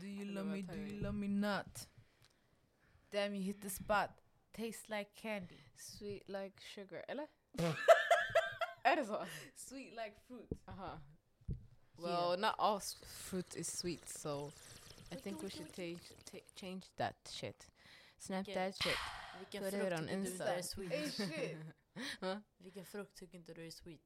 [0.00, 1.86] Do you love me, do you love me not?
[3.10, 4.10] Damn you hit the spot.
[4.52, 5.58] Tastes like candy.
[5.76, 7.26] Sweet like sugar, eller?
[8.84, 9.26] är det så?
[9.56, 10.52] Sweet like fruit.
[10.66, 11.00] Aha.
[11.98, 14.52] Well, not all s- fruit is sweet, so
[15.12, 15.74] I think we should
[16.54, 17.68] change, that shit.
[18.18, 18.96] Snap that shit.
[19.38, 20.92] Vilken Put it frukt on tycker du inte är sweet?
[20.92, 21.56] Hey shit.
[22.20, 22.42] Va?
[22.58, 24.00] Vilken frukt tycker inte du är sweet?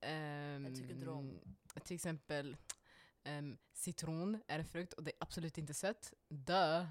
[0.00, 1.40] Ehm, tycker inte om.
[1.84, 2.56] Till exempel
[3.24, 6.12] ehm, citron är en frukt och det är absolut inte sött.
[6.28, 6.84] Duh.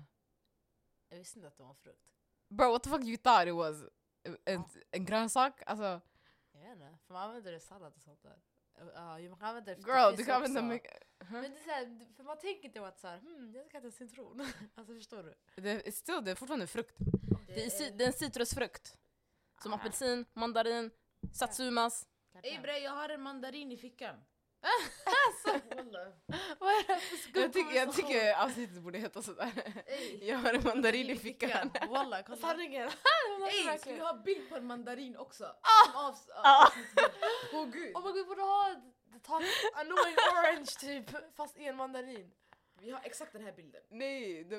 [1.09, 2.11] Jag visste inte att det var en frukt.
[2.49, 3.83] Bro, what the fuck you thought it was?
[4.45, 5.61] En, en grönsak?
[5.65, 6.01] Alltså,
[6.51, 8.41] Jag vet inte, för man använder det i sallad och sånt där.
[8.95, 11.03] Ja, man kan använda det girl, du kan använda mycket...
[11.31, 13.77] Men det är så här, för man tänker inte att så här, hmm, jag ska
[13.77, 14.41] äta citron.
[14.75, 15.61] alltså förstår du?
[15.61, 16.95] Det är, still, det är fortfarande frukt.
[16.99, 18.97] Det, Det är, det är en citrusfrukt.
[19.63, 19.75] Som Ah.
[19.75, 20.91] apelsin, mandarin,
[21.33, 22.07] satsumas.
[22.43, 24.15] Ey bre, jag har en mandarin i fickan.
[25.75, 26.07] Wallah.
[26.59, 29.51] Vad är det för skum Jag tycker, jag tycker avsnittet borde heta sådär.
[29.85, 30.27] Ey.
[30.27, 31.71] Jag har en mandarin i fickan.
[31.89, 32.37] Walla, kolla.
[32.37, 32.89] Sanningen!
[33.69, 35.43] Ey, ska vi ha bild på en mandarin också?
[35.45, 36.11] Ah!
[36.11, 36.71] Avs- Ah!
[37.53, 37.95] Åh gud.
[37.95, 38.75] Oh my god, vi borde ha
[39.13, 42.31] the top annoying orange typ, fast i en mandarin.
[42.81, 43.81] Vi har exakt den här bilden.
[43.89, 44.57] Nej, det,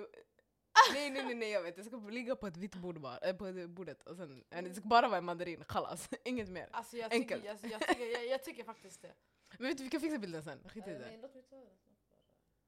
[0.93, 1.77] nej, nej, nej, nej, jag vet.
[1.77, 4.65] Det ska ligga på ett vitt bord bara, äh, på det bordet och sen, äh,
[4.65, 6.09] det ska bara vara en mandarin, chalas.
[6.25, 6.69] Inget mer.
[6.73, 7.41] Alltså jag Enkelt.
[7.43, 9.13] tycker, alltså, jag, tycker, jag, jag tycker faktiskt det.
[9.59, 10.59] Men vet du, vi kan fixa bilden sen.
[10.69, 10.99] Skit i det.
[10.99, 12.21] nej, låt mig ta den snabbt bara.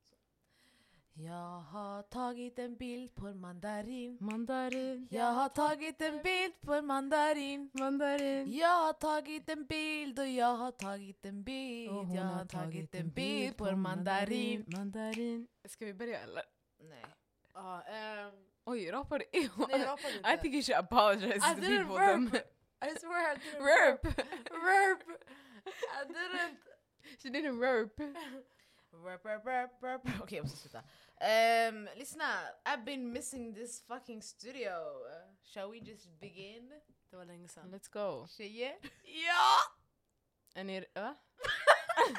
[0.08, 0.14] Så.
[1.22, 4.18] Jag har tagit en bild på en mandarin.
[4.20, 7.70] Mandarin, Jag har tagit en bild på en mandarin.
[7.72, 8.52] mandarin.
[8.52, 11.90] Jag har tagit en bild och jag har tagit en bild.
[11.90, 14.64] Och hon jag har tagit en bild på en mandarin.
[14.66, 15.48] Mandarin.
[15.68, 16.42] Ska vi börja eller?
[16.80, 17.04] Nej.
[17.54, 18.32] Ja, ehm,
[18.64, 19.24] Oj, rapar du?
[19.38, 19.48] Ew.
[19.68, 20.30] nej jag rapade inte.
[20.30, 22.06] I think you should apologize I to the didn't people.
[22.06, 22.30] Them.
[22.86, 24.04] I swear I didn't Rurp!
[24.50, 25.02] Rurp!
[25.66, 26.58] I didn't!
[27.22, 28.00] She didn't rurp.
[29.04, 30.00] Rap, rap, rap, rap.
[30.22, 30.82] Okej, jag måste sluta.
[31.68, 32.24] Um, lyssna,
[32.64, 34.70] I've been missing this fucking studio.
[34.70, 36.68] Uh, shall we just begin?
[37.10, 37.74] Det var länge sedan.
[37.74, 38.26] Let's go.
[38.26, 38.76] Tjejer?
[39.02, 39.58] Ja!
[40.54, 40.80] Är ni...
[40.94, 41.14] Va?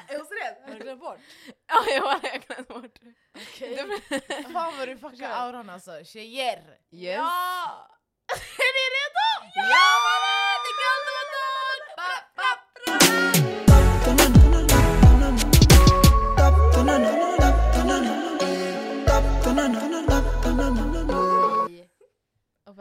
[0.08, 0.56] Är hon seriös?
[0.66, 1.18] Har du glömt bort?
[1.66, 2.98] Ja, jag har räknat bort.
[3.34, 3.76] Okej.
[4.52, 6.04] Fan vad du fuckar auran alltså.
[6.04, 6.78] Tjejer!
[6.90, 7.16] Yes.
[7.16, 7.90] Ja!
[8.34, 9.52] Är ni redo?
[9.54, 10.07] Ja!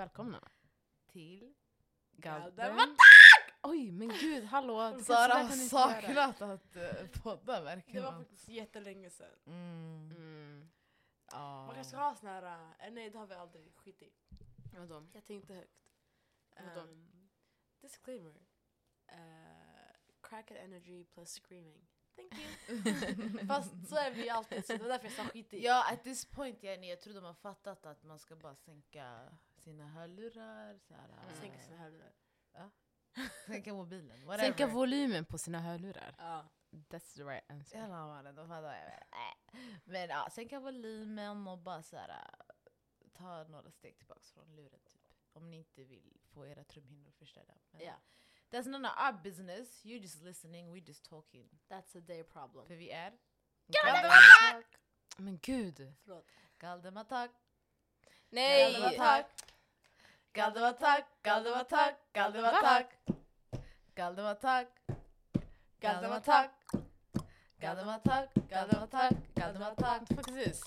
[0.08, 0.50] Välkomna
[1.08, 1.54] Till.
[2.12, 2.78] Galden.
[3.64, 4.92] Oj, men gud, hallå.
[4.98, 8.04] det- Sara har saknat att uh, podda Det verkligen.
[8.04, 9.40] var faktiskt jättelänge sedan.
[9.46, 10.12] Mm.
[10.18, 10.70] Mm.
[11.32, 11.66] Ja.
[11.66, 12.44] Man kanske ska ha sån här...
[12.44, 14.14] äh, nej det har vi aldrig, skit i.
[14.78, 15.08] Vadå?
[15.14, 15.90] Jag tänkte högt.
[16.56, 16.82] Vadå?
[16.82, 17.30] Um,
[17.82, 18.34] disclaimer.
[19.12, 19.18] Uh,
[20.22, 21.88] crackhead energy plus screaming.
[22.16, 23.48] Thank you.
[23.48, 25.64] Fast så är vi alltid, så det var därför jag sa skit i.
[25.64, 29.30] Ja, at this point Jenny, jag tror de har fattat att man ska bara sänka
[29.68, 31.36] sina hörlurar, så här, Mm.
[31.42, 32.14] Sänka sina hörlurar.
[33.48, 34.44] sänka mobilen, whatever.
[34.50, 36.16] Sänka volymen på sina hörlurar.
[36.18, 36.46] Ja.
[36.72, 37.78] That's the right answer.
[37.78, 39.04] Jävlar mannen, fattar vad jag.
[39.86, 44.80] Men ja, sänka volymen och bara så här, äh, ta några steg tillbaks från luren
[44.86, 45.02] typ.
[45.34, 47.54] Om ni inte vill få era trumhinnor förstörda.
[47.72, 47.94] Men Ja.
[48.52, 51.50] That's none of our business, you're just listening, we're just talking.
[51.70, 52.68] That's a day problem.
[52.68, 53.18] För vi är
[53.68, 54.66] Galdematak!
[55.18, 55.94] Men gud.
[56.04, 56.32] Förlåt.
[56.58, 57.32] Galdematak,
[58.30, 58.74] Nej!
[58.74, 59.26] Galdematak,
[60.38, 62.88] Galdematak, Galdematak, Galdematak,
[63.96, 64.68] Galdematak,
[65.82, 66.52] Galdematak,
[67.60, 70.02] Galdematak, Galdematak, Galdematak.
[70.10, 70.62] Precis.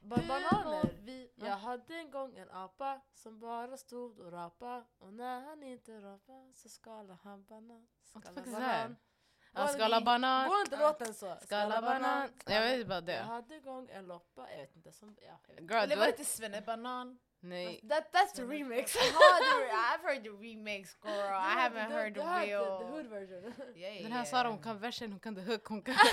[0.00, 0.90] Bananer.
[1.02, 1.30] vi...
[1.34, 6.00] Jag hade en gång en apa som bara stod och rapa och när han inte
[6.00, 7.86] rapade så skalade han banan.
[8.02, 8.96] Skala banan.
[9.52, 10.48] Går skala banan.
[10.48, 11.36] Går inte låten så?
[11.42, 12.28] Skala banan.
[12.46, 13.18] Jag vet bara Jag det.
[13.18, 14.92] hade en gång en loppa, jag vet inte.
[14.92, 15.70] Som, ja, jag vet.
[15.70, 17.18] Girl, Eller var det inte Svennebanan?
[17.40, 17.80] Nej.
[17.88, 18.96] That, that's the remix.
[19.94, 22.78] I've heard the remix girl, I haven't heard the real.
[22.78, 23.54] The hood version.
[23.76, 24.30] Yeah, yeah, Den här yeah.
[24.30, 25.94] Sara hon kan versen, hon kan the hook, hon kan...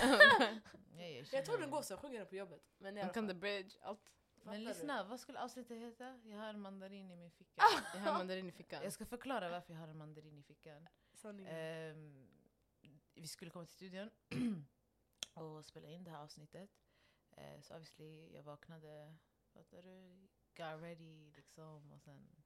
[0.97, 2.61] Yeah, yeah, Jag tror den går så, jag sjunger den på jobbet.
[2.77, 4.11] Men hon kan the bridge, allt.
[4.43, 6.19] Men lyssna, vad skulle avsnittet heta?
[6.23, 7.61] Jag har en mandarin i min ficka.
[7.93, 8.83] Jag har mandarin i fickan.
[8.83, 10.87] Jag ska förklara varför jag har en mandarin i fickan.
[11.47, 12.27] Ehm,
[13.13, 14.09] vi skulle komma till studion
[15.33, 16.69] och spela in det här avsnittet.
[17.37, 19.15] Eh, så obviously, jag vaknade,
[19.53, 20.27] fattar du?
[20.55, 22.43] Got ready liksom och sen...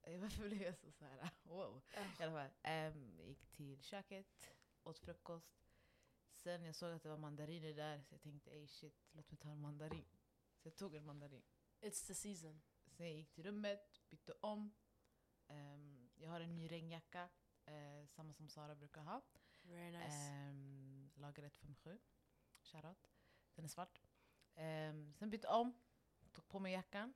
[0.20, 1.82] Varför blev jag så såhär, wow?
[2.18, 4.50] I alla fall, ehm, gick till köket,
[4.82, 5.68] åt frukost.
[6.32, 9.38] Sen jag såg att det var mandariner där så jag tänkte ey shit, låt mig
[9.38, 10.04] ta en mandarin.
[10.56, 11.42] Så jag tog en mandarin.
[11.80, 12.62] It's the season.
[12.86, 14.74] Sen jag gick till rummet, bytte om.
[15.48, 17.28] Ehm, jag har en ny regnjacka,
[17.64, 19.22] eh, samma som Sara brukar ha.
[19.62, 20.32] Very nice.
[20.50, 21.98] Um, lager 157.
[22.62, 23.10] Shoutout.
[23.54, 24.00] Den är svart.
[24.54, 25.72] Ehm, sen bytte om,
[26.32, 27.14] tog på mig jackan.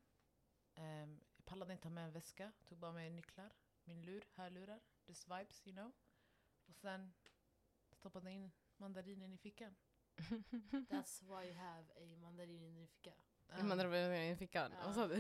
[0.82, 3.52] Ehm, jag pallade inte ha med en väska, tog bara med nycklar,
[3.84, 5.93] min lur, hörlurar, this vibes you know.
[6.67, 7.12] Och sen
[7.93, 9.75] stoppade in mandarinen i fickan.
[10.90, 13.12] That's why you have a mandarin i din ficka.
[13.49, 14.73] Hur man drar i fickan.
[14.84, 15.14] Vad sa du?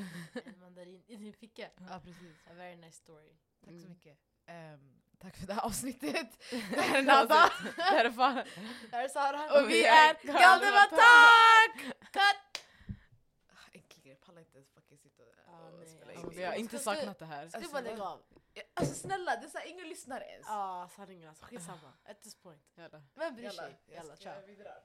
[0.44, 1.70] En mandarin i din ficka.
[1.88, 2.36] Ja, precis.
[2.50, 3.32] A very nice story.
[3.60, 3.88] Tack så Mm.
[3.88, 4.18] mycket.
[4.46, 6.44] Ehm, tack för det här avsnittet.
[6.50, 7.50] Det här är Nada.
[7.76, 8.34] Det här är fan.
[8.92, 9.62] Här är Sara.
[9.62, 11.96] Och vi är Galdevatak!
[12.12, 12.51] Cut!
[14.32, 16.36] Ah, jag pallar inte ens fucking sitta där Ah, och nej, spela alltså, in.
[16.36, 17.48] Vi har Ska- inte saknat det här.
[17.48, 18.22] Ska du Alltså, bara lägga vad- av?
[18.74, 20.46] Alltså snälla, det är så här, ingen lyssnar ens.
[20.48, 21.44] Ja, sanningen alltså.
[21.44, 21.92] Skitsamma.
[22.04, 22.62] At this point.
[22.74, 23.02] Jävlar.
[23.14, 23.80] Vem bryr Jalla, sig?
[23.86, 24.42] jag Jalla, kör.
[24.46, 24.84] vi drar.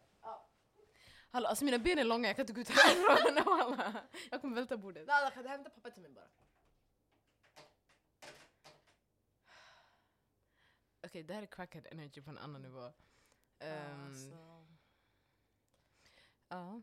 [1.32, 4.02] Hallå, alltså mina ben är långa, jag kan inte gå ut härifrån.
[4.32, 5.08] Jag kommer välta bordet.
[5.08, 6.28] Nada, kan du hämta papper till mig bara?
[11.04, 12.92] Okej, det här är crackhead energy på en annan nivå.
[13.60, 14.66] Ehm, alltså,
[16.50, 16.82] ja.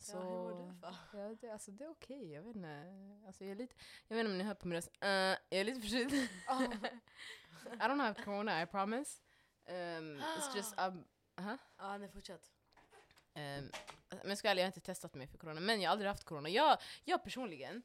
[0.00, 1.18] Så, ja, hur mår du för?
[1.18, 2.84] Ja, det, alltså, det är okej, jag vet inte.
[3.26, 3.74] Alltså, jag, är lite,
[4.08, 4.90] jag vet inte om ni hör på min röst.
[5.00, 6.12] Eh, jag är lite förkyld.
[7.72, 9.22] I don't have corona, I promise.
[9.66, 11.04] Um, it's just, um,
[11.36, 11.56] huh?
[11.76, 12.50] Ja, nej fortsätt.
[13.34, 13.70] Um,
[14.10, 15.60] men jag ska ärlig, jag har inte testat mig för corona.
[15.60, 16.48] Men jag har aldrig haft corona.
[16.48, 17.82] Jag, jag personligen,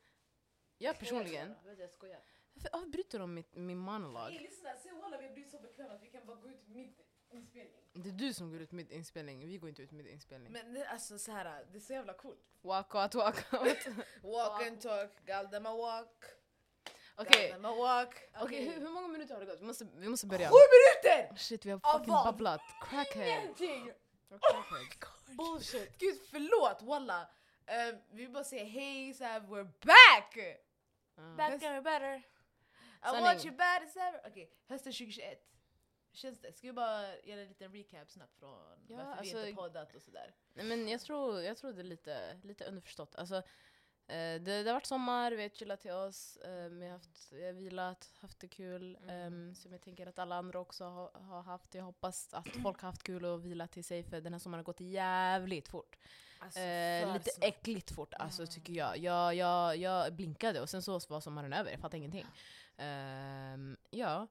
[0.77, 2.19] jag personligen, jag skojar.
[2.53, 4.31] varför avbryter de mitt, min monolog?
[4.31, 7.04] lyssna, se walla vi har blivit så bekväma att vi kan bara gå ut mitt
[7.35, 7.71] inspelning.
[7.93, 10.51] Det är du som går ut mitt inspelning, vi går inte ut mitt inspelning.
[10.51, 12.39] Men det, alltså så här, det är så jävla coolt.
[12.61, 13.77] Walk out, walk out.
[14.23, 16.23] Walk and talk, Galdema walk.
[17.17, 18.15] Okej, Galdema walk.
[18.41, 19.61] okej hur, hur många minuter har det gått?
[19.61, 20.49] Vi måste, vi måste börja.
[20.49, 21.35] Sju minuter!
[21.37, 22.25] Shit, vi har Av fucking vad?
[22.25, 22.61] babblat.
[22.89, 23.27] Crackhead.
[23.43, 23.91] Ingenting!
[24.29, 24.39] We're
[24.69, 25.37] crackheads.
[25.37, 25.97] Bullshit!
[25.97, 27.21] Gud förlåt walla.
[27.21, 30.37] Um, vi vill bara säga hej, så här, we're back!
[31.15, 31.23] Ja.
[31.37, 32.15] Back and better.
[32.17, 32.23] I
[33.07, 33.23] Sanning.
[33.23, 34.21] want you bad as ever.
[34.27, 35.39] Okej, hösten 2021.
[36.15, 36.53] Känns det?
[36.53, 38.49] Ska vi bara göra en liten recap snabbt från
[38.87, 40.33] Ja, varför vi alltså- inte poddat och sådär?
[40.53, 43.15] Nej, men jag tror, jag tror det är lite, lite underförstått.
[43.15, 43.41] Alltså, eh,
[44.07, 47.45] det, det har varit sommar, vi har chillat till oss, eh, vi, har haft, vi
[47.45, 48.95] har vilat, haft det kul.
[48.95, 49.09] Mm.
[49.09, 51.75] ehm, som jag tänker att alla andra också har, har haft.
[51.75, 54.59] Jag hoppas att folk har haft kul och vilat till sig för den här sommaren
[54.59, 55.97] har gått jävligt fort.
[56.39, 57.43] Alltså, Eh, lite snabbt.
[57.57, 58.51] äckligt fort alltså, Mm.
[58.51, 58.97] tycker jag.
[58.97, 59.77] Jag, jag.
[59.77, 62.25] jag blinkade och sen så var sommaren över, jag fattade ingenting.
[62.77, 64.27] Ehm, ja,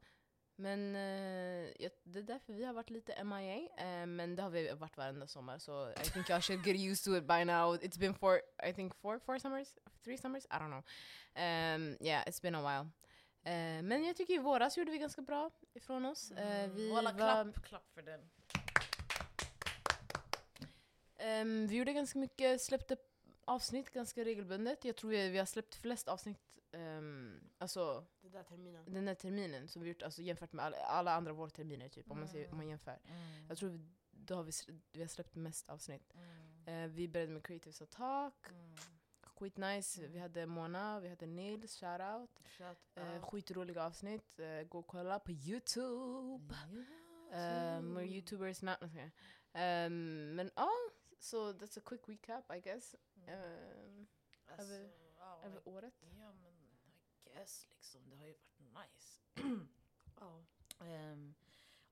[0.56, 3.54] men eh, det är därför vi har varit lite MIA.
[3.76, 7.04] eh, men det har vi varit varenda sommar så I think I should get used
[7.04, 7.76] to it by now.
[7.76, 9.74] It's been four, I think four, four summers?
[10.04, 10.44] Three summers?
[10.44, 10.82] I don't know.
[11.36, 12.90] Um, yeah, it's been a while.
[13.46, 16.30] Eh, men jag tycker i våras gjorde vi ganska bra ifrån oss.
[16.30, 17.18] Eh, vi Walla, var-
[17.52, 18.20] klapp, klapp för den.
[21.18, 22.96] Ehm, vi gjorde ganska mycket, släppte
[23.46, 24.84] avsnitt ganska regelbundet.
[24.84, 28.84] Jag tror vi, vi har släppt flest avsnitt um, alltså, Den där terminen.
[28.94, 32.18] den här terminen som vi gjort alltså, jämfört med alla, alla andra vårterminer typ, om,
[32.18, 32.98] man ser, om man jämför.
[33.04, 33.46] Mm.
[33.48, 33.80] Jag tror vi,
[34.10, 34.52] då har vi,
[34.92, 36.12] vi har släppt mest avsnitt.
[36.14, 36.84] Mm.
[36.84, 38.76] Eh, vi började med Creatives Attack, Mm.
[39.22, 39.98] skitnice.
[40.00, 40.12] Mm.
[40.12, 42.30] Vi hade Mona, vi hade Nils, shoutout.
[42.58, 43.22] Shout Eh, out.
[43.24, 46.54] skitroliga avsnitt, eh, gå och kolla på Youtube.
[47.32, 48.74] Um, we're youtubers now.
[48.74, 49.10] Okay.
[49.54, 50.70] Um, men ja,
[51.18, 52.94] so that's a quick recap I guess.
[53.28, 54.06] Um,
[54.46, 55.94] Alltså, över- ja, över året.
[56.18, 56.54] Ja men
[57.24, 59.20] I guess liksom, det har ju varit nice.
[60.20, 60.44] Ja.
[60.80, 61.34] Ehm,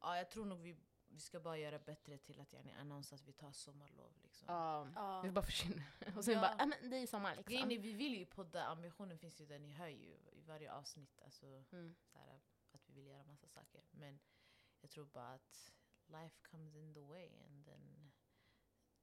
[0.00, 0.76] ja jag tror nog vi,
[1.08, 4.46] vi ska bara göra bättre till att yani, annonsera att vi tar sommarlov liksom.
[4.48, 5.20] Ja, Ja.
[5.22, 5.84] vi bara försvinner.
[6.16, 6.40] Och sen Ja.
[6.40, 7.70] bara, ah, men det är sommar Grejen liksom.
[7.70, 11.20] är, vi vill ju podda, ambitionen finns ju där, ni hör ju i varje avsnitt
[11.24, 11.94] alltså, Mm.
[12.12, 12.40] så här,
[12.72, 13.82] att vi vill göra massa saker.
[13.90, 14.20] Men
[14.80, 15.72] jag tror bara att
[16.06, 18.01] life comes in the way and then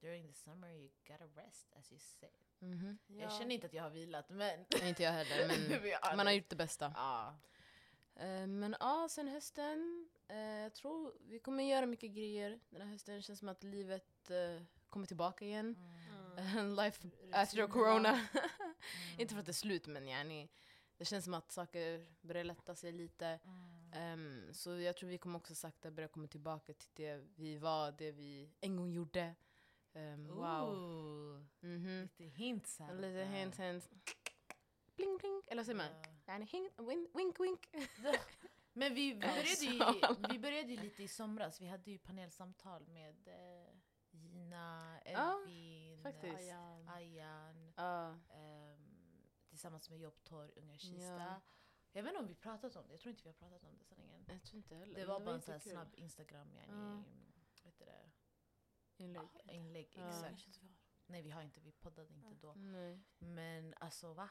[0.02, 2.30] during the summer you gotta rest as you say.
[2.60, 2.98] Mhm.
[3.08, 4.66] Jag känner inte att jag har vilat men...
[4.84, 6.92] Inte jag heller, men man har gjort det bästa.
[6.96, 7.40] Ja.
[8.16, 10.10] Eh, men ja, sen hösten.
[10.28, 13.16] eh, jag tror vi kommer göra mycket grejer den här hösten.
[13.16, 15.76] Det känns som att livet eh, kommer tillbaka igen.
[16.38, 16.76] Mm.
[16.76, 18.10] Life after corona.
[18.10, 18.74] Mm.
[19.18, 20.50] Inte för att det är slut men yani,
[20.98, 23.26] det känns som att saker börjar lätta sig lite.
[23.28, 23.94] Mm.
[23.94, 27.92] Ehm, så jag tror vi kommer också sakta börja komma tillbaka till det vi var,
[27.92, 29.36] det vi en gång gjorde.
[29.94, 30.70] Ehm, wow.
[30.70, 32.02] Ooh, Mhm.
[32.02, 32.96] Lite hints här.
[32.96, 33.26] Lite där.
[33.26, 33.90] hint hint.
[34.96, 35.42] Bling bling.
[35.48, 35.92] Eller säger man?
[36.26, 36.34] Ja.
[36.34, 37.40] Hint, wink wink.
[37.40, 37.70] wink.
[38.74, 41.62] Men vi, vi, började ju, vi började ju lite i somras.
[41.62, 43.74] Vi hade ju panelsamtal med eh,
[44.12, 45.00] Gina,
[46.04, 46.38] faktiskt.
[46.38, 46.88] Ayan.
[46.90, 48.18] Ayan, Ja.
[48.34, 51.04] ehm, tillsammans med Jobbtorg, Unga Kista.
[51.04, 51.42] Ja.
[51.92, 53.78] Jag vet inte om vi pratat om det, jag tror inte vi har pratat om
[53.78, 54.24] det så länge.
[54.28, 54.96] jag tror inte heller.
[55.00, 57.04] Det var bara en sån snabb Instagram yani, Ja.
[59.00, 59.22] Inlägg.
[59.46, 59.94] Ah, inlägg.
[59.98, 60.10] Ja.
[60.10, 60.60] Exakt.
[61.06, 62.54] Nej vi har inte, vi poddade inte då.
[62.54, 63.00] Nej.
[63.20, 64.30] Men alltså va?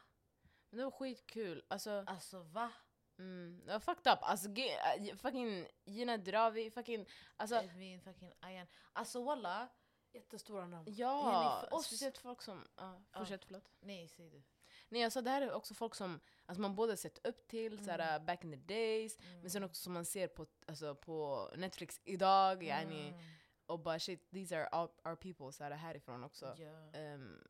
[0.70, 1.64] Men det var skitkul.
[1.68, 2.72] Alltså, Alltså va?
[3.18, 4.18] mm, det var fucked up.
[4.22, 7.06] Alltså, äh, fucking Gina Dirawi, fucking...
[7.36, 8.66] Alltså, Edvin, fucking Ayan.
[8.92, 9.68] Alltså walla,
[10.12, 10.84] Jättestora namn.
[10.94, 12.68] Ja, för oss- speciellt folk som...
[12.76, 13.70] Ja, fortsätt, förlåt.
[13.80, 14.42] Nej, säg du.
[14.88, 18.20] Nej, sa det här är också folk som alltså man både sett upp till, såhär,
[18.20, 22.62] back in the days, men sen också som man ser på, alltså, på Netflix idag,
[22.62, 23.20] yani, Mm.
[23.68, 26.54] Och bara shit, these are our, our people, såhär, härifrån också.
[26.58, 26.90] Ja.
[26.92, 27.48] Ehm,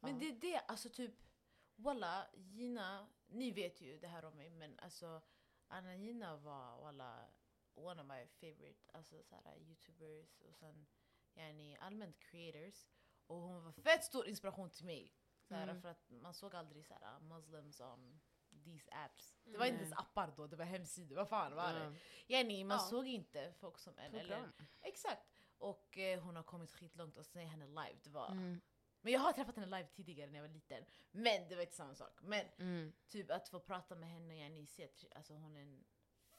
[0.00, 1.14] Men det är det, alltså typ,
[1.76, 5.22] walla, Gina, ni vet ju det här om mig, men alltså
[5.68, 7.26] Anna Gina var walla
[7.74, 10.86] one of my favorite alltså, såhär, youtubers och sen
[11.34, 12.86] yani, allmänt creators.
[13.26, 15.14] Och hon var fett stor inspiration till mig.
[15.48, 15.82] Såhär, Mm.
[15.82, 18.20] För att man såg aldrig såhär, muslims on
[18.64, 19.34] these apps.
[19.44, 21.16] Det var inte ens appar då, det var hemsidor.
[21.16, 21.94] Vad fan var det?
[22.26, 22.84] Yani, man Ja.
[22.90, 24.14] såg inte folk som en.
[24.14, 24.52] Eller,
[24.82, 25.30] exakt.
[25.58, 27.98] Och eh, hon har kommit skitlångt och se henne live.
[28.02, 28.60] Det var, Mm,
[29.00, 30.84] men jag har träffat henne live tidigare när jag var liten.
[31.10, 32.18] Men det var inte samma sak.
[32.22, 32.92] Men mm.
[33.08, 35.84] typ att få prata med henne, ja, ni ser, tr- alltså hon är en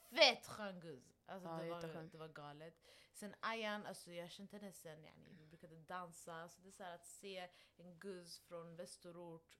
[0.10, 1.24] fett skön guzz.
[1.26, 2.82] Alltså Ja, det, var, det var galet.
[3.14, 6.50] Sen Ayan, alltså jag kände henne sen, yani, vi brukade dansa.
[6.50, 9.58] Så det är så här att se en guzz från västerort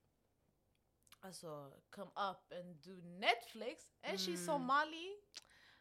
[1.26, 3.94] Alltså, come up and do Netflix.
[4.04, 4.46] And she's Mm.
[4.46, 5.18] Somali.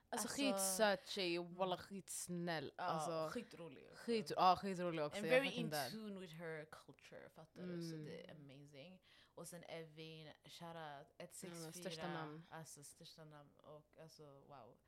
[0.08, 2.72] Alltså, Alltså- skitsöt tjej, walla skitsnäll.
[2.76, 3.96] Alltså, skitrolig.
[3.96, 5.18] skit, ja, skitrolig också.
[5.18, 7.82] And very in tune with her culture, fattar du?
[7.82, 8.04] Så Mm.
[8.04, 9.00] det är amazing.
[9.34, 11.64] Och sen Evin, shoutout, 164.
[11.66, 12.46] Ja, största namn.
[12.50, 13.50] Alltså största namn.
[13.56, 14.78] Och alltså wow.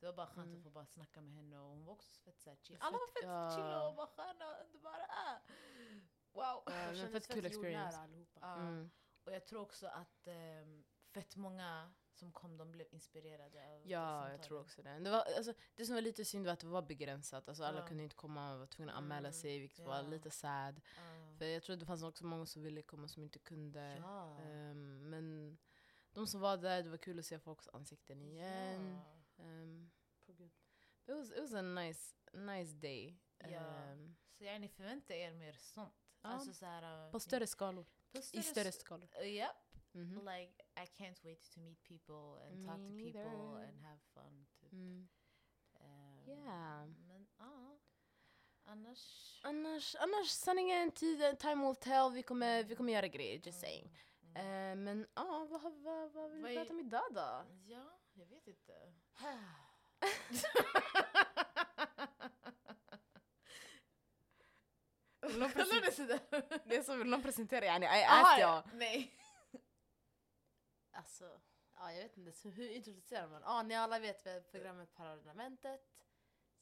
[0.00, 0.56] Det var bara skönt Mm.
[0.58, 2.76] att få bara snacka med henne och hon var också fett såhär chill.
[2.80, 3.50] Alla var Fett- ja.
[3.56, 5.06] chilla och bara sköna och underbara.
[6.32, 6.42] Wow.
[6.42, 7.98] Ja, De men kändes fett kul experience.
[7.98, 8.38] allihopa.
[8.42, 8.56] Ja.
[8.56, 8.90] Mm.
[9.26, 13.88] Och jag tror också att ehm, fett många som kom, de blev inspirerade av det
[13.88, 14.98] Ja, jag tror också det.
[14.98, 17.48] Det, var, alltså, det som var lite synd var att det var begränsat.
[17.48, 17.86] Alltså, alla Ja.
[17.86, 20.02] kunde inte komma, man var tvungna att anmäla Mm, sig, vilket var ja.
[20.02, 20.80] lite sad.
[20.96, 21.36] Ja.
[21.38, 23.80] För jag tror det fanns också många som ville komma som inte kunde.
[23.80, 25.58] Ehm, men
[26.12, 28.98] de som var där, det var kul att se folks ansikten igen.
[29.38, 29.90] Um,
[30.26, 30.38] it,
[31.08, 33.18] was, it was a nice, nice day.
[33.38, 33.46] Ja.
[33.48, 35.94] Ehm, Så jag ni förväntar er mer sånt.
[36.20, 37.86] Alltså så här, på större skalor.
[38.20, 39.08] På I större s- skalor.
[39.20, 39.50] Uh, yep.
[39.92, 40.18] Mhm.
[40.18, 43.68] Like I can't wait to meet people and Me talk to people neither.
[43.68, 44.46] and have fun.
[44.60, 44.72] Typ.
[44.72, 45.08] Mm.
[45.80, 46.86] Ehm, Yeah.
[46.86, 47.78] Men ja.
[48.64, 49.40] Annars...
[49.44, 52.12] Annars, annars sanningen, tiden, time will tell.
[52.12, 53.96] Vi kommer, vi kommer göra grejer, just saying.
[54.22, 54.36] Mm.
[54.36, 57.44] Eh, men ja, vad, vad, vad vill vi prata om idag då?
[57.66, 58.92] Ja, jag vet inte.
[65.36, 66.20] Vill någon Kolla presen- det sådär.
[66.64, 68.62] det är som vill någon presentera, yani, I asked jag.
[68.72, 69.12] Nej.
[70.92, 71.24] Alltså,
[71.78, 73.42] ja, jag vet inte, så hur introducerar man?
[73.44, 75.80] Ja, ni alla vet väl programmet Parlamentet.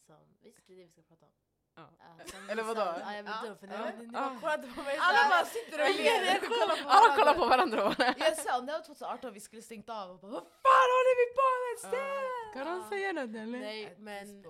[0.06, 1.32] Som, visst, det är det vi ska prata om.
[1.76, 1.88] Ja.
[1.98, 2.80] Ja, Eller vadå?
[2.80, 3.46] Ja, jag Ja.
[3.46, 3.90] inte, för ni, Ja.
[3.98, 4.20] ni, ni Ja.
[4.20, 6.86] bara kollade på mig Alla bara sitter och ler.
[6.86, 7.94] Alla kollar på varandra.
[8.18, 11.14] Jag sa om det var 2018 vi skulle stängt av och bara vad fan håller
[11.22, 11.78] vi på med?
[11.92, 12.52] Stäng!
[12.64, 13.58] Kan de säga något eller?
[13.58, 14.42] Nej, men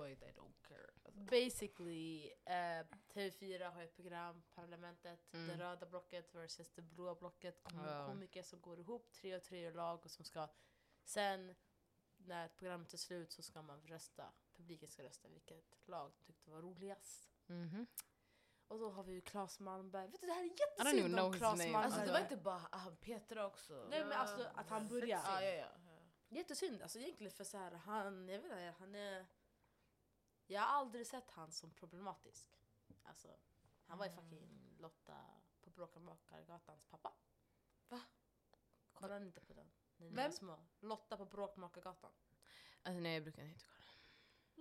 [1.25, 5.47] basically, eh, TV4 har ett program, Parlamentet, Mm.
[5.47, 7.63] det röda blocket versus det blåa blocket.
[7.63, 8.07] Kom- Ja.
[8.07, 10.47] Komiker som går ihop, tre och tre lag och som ska
[11.03, 11.55] sen
[12.17, 14.31] när programmet är slut så ska man rösta.
[14.53, 17.29] Publiken ska rösta vilket lag de tyckte var roligast.
[17.47, 17.87] Mhm.
[18.67, 20.07] Och då har vi ju Claes Malmberg.
[20.07, 21.57] Vet du det här är jättesynd om Claes.
[21.59, 21.83] Malmberg.
[21.83, 23.87] Alltså det var inte bara han, Petra också.
[23.89, 25.07] Nej, men alltså att han börjar.
[25.25, 25.67] Ja, ja, ja.
[25.85, 25.91] ja.
[26.29, 29.25] Jättesynd alltså egentligen för så här, han, jag vet inte, han är...
[30.47, 32.47] Jag har aldrig sett han som problematisk.
[33.03, 33.27] Alltså,
[33.85, 34.23] han var ju Mm.
[34.23, 35.25] fucking Lotta
[35.61, 37.13] på Bråkmakargatans pappa.
[37.89, 38.01] Va?
[38.93, 39.71] Kollar ni inte på den?
[39.97, 40.25] När ni Vem?
[40.25, 40.65] var små.
[40.79, 42.11] Lotta på Bråkmakargatan.
[42.83, 43.85] Alltså, nej, jag brukar inte kolla.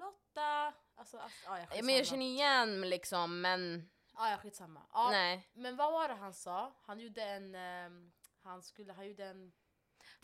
[0.06, 0.74] Lotta!
[0.94, 4.82] Alltså, alltså ja, jag Ja, men jag känner igen liksom, men Ja, ja, skitsamma.
[4.92, 5.48] Ja, nej.
[5.52, 6.72] Men vad var det han sa?
[6.82, 8.12] Han gjorde en, ehm,
[8.42, 9.52] han skulle, han gjorde en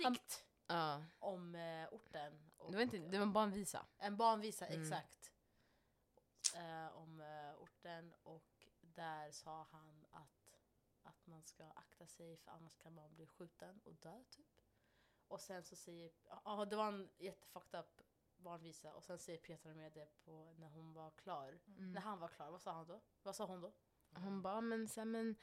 [0.03, 1.05] Han- dikt Ja.
[1.19, 2.51] om eh, orten.
[2.57, 3.87] Och, Det var, inte, det var bara en visa.
[3.99, 4.83] En barnvisa, Mm.
[4.83, 5.33] exakt.
[6.55, 10.57] Eh, om eh, orten och där sa han att,
[11.03, 14.47] att man ska akta sig för annars kan man bli skjuten och dö typ.
[15.29, 16.11] Och sen så säger,
[16.45, 18.01] ja det var en jättefucked up
[18.37, 21.61] barnvisa och sen säger Petra med det på när hon var klar.
[21.67, 21.93] Mm.
[21.93, 23.01] När han var klar, vad sa han då?
[23.23, 23.73] Vad sa hon då?
[24.15, 25.37] Hon bara, men sen men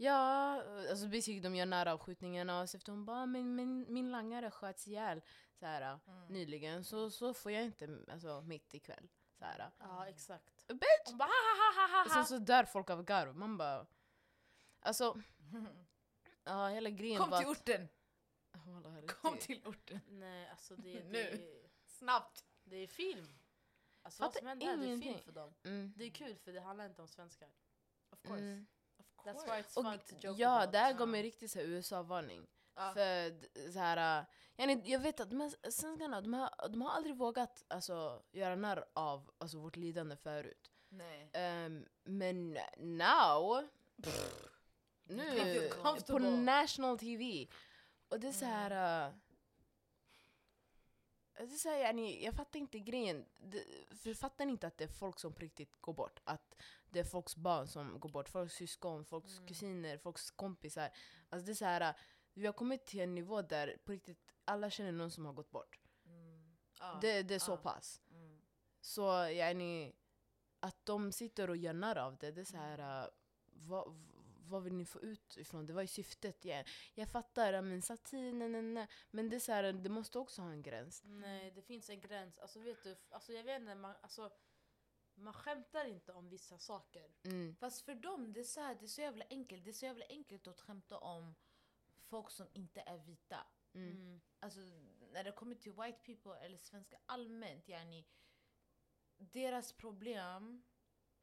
[0.00, 4.10] Ja, alltså basically de gör nära avskjutningarna och så efter hon bara, men min, min
[4.10, 5.22] langare sköts ihjäl
[5.54, 6.26] så här, Mm.
[6.28, 9.08] nyligen så, så får jag inte alltså, mitt ikväll.
[9.38, 9.70] Så här.
[9.78, 10.66] Ja exakt.
[10.68, 10.80] Bitch!
[11.06, 13.36] Hon bara ha ha ha ha Och ha sen så dör folk av garv.
[13.36, 13.86] Man bara...
[14.80, 15.16] Alltså,
[16.44, 17.88] ja hela grejen Kom var till att- orten!
[18.94, 20.00] Herre, Kom till orten!
[20.08, 21.10] Nej alltså det, Nu.
[21.12, 22.44] det, Snabbt!
[22.64, 23.38] det är film.
[24.02, 25.54] Alltså vad Fattar som händer här, det är film för dem.
[25.64, 25.92] Mm.
[25.96, 27.48] Det är kul för det handlar inte om svenskar.
[28.10, 28.42] Of course.
[28.42, 28.66] Mm.
[28.96, 30.72] Of That's why it's Och fun to joke ja, about.
[30.72, 32.46] det här gav mig riktigt USA-varning.
[32.78, 32.92] Ja.
[32.94, 33.32] För
[33.72, 37.64] så här, äh, jag vet att de här svenskarna, de har, de har aldrig vågat
[37.68, 40.70] alltså, göra narr av alltså, vårt lidande förut.
[41.32, 43.68] Ehm, men now,
[45.04, 47.46] nu You feel på national TV.
[48.08, 48.70] Och det är så här...
[49.08, 49.14] uh,
[51.38, 53.24] det är så här yani, jag fattar inte grejen.
[53.36, 53.64] Det,
[53.96, 56.20] för fattar inte att det är folk som på riktigt går bort?
[56.24, 56.54] Att
[56.90, 59.48] det är folks barn som går bort, folks syskon, folks Mm.
[59.48, 60.90] kusiner, folks kompisar.
[61.28, 61.96] Alltså det är så här, uh,
[62.38, 65.50] vi har kommit till en nivå där på riktigt alla känner någon som har gått
[65.50, 65.78] bort.
[66.06, 66.56] Mm.
[66.80, 66.98] Ja.
[67.00, 67.56] Det, det är så ja.
[67.56, 68.00] pass.
[68.10, 68.40] Mm.
[68.80, 69.92] Så yani,
[70.60, 73.04] att de sitter och gör av det, det är så här.
[73.04, 73.08] Uh,
[73.52, 73.94] vad,
[74.48, 75.72] vad vill ni få ut ifrån det?
[75.72, 76.44] Vad är syftet?
[76.44, 78.88] Jag, jag fattar, ja, men satir, nej, nej, nej.
[79.10, 81.02] Men det är så här, det måste också ha en gräns.
[81.04, 82.38] Nej, det finns en gräns.
[82.38, 84.30] Alltså vet du, alltså jag vet inte, man, alltså,
[85.14, 87.10] man skämtar inte om vissa saker.
[87.22, 87.56] Mm.
[87.56, 89.64] Fast för dem, det är, så här, det är så jävla enkelt.
[89.64, 91.34] Det är så jävla enkelt att skämta om
[92.08, 93.46] folk som inte är vita.
[93.74, 94.20] Mm.
[94.40, 94.60] Alltså
[95.12, 98.06] när det kommer till white people eller svenskar allmänt, yani,
[99.16, 100.64] deras problem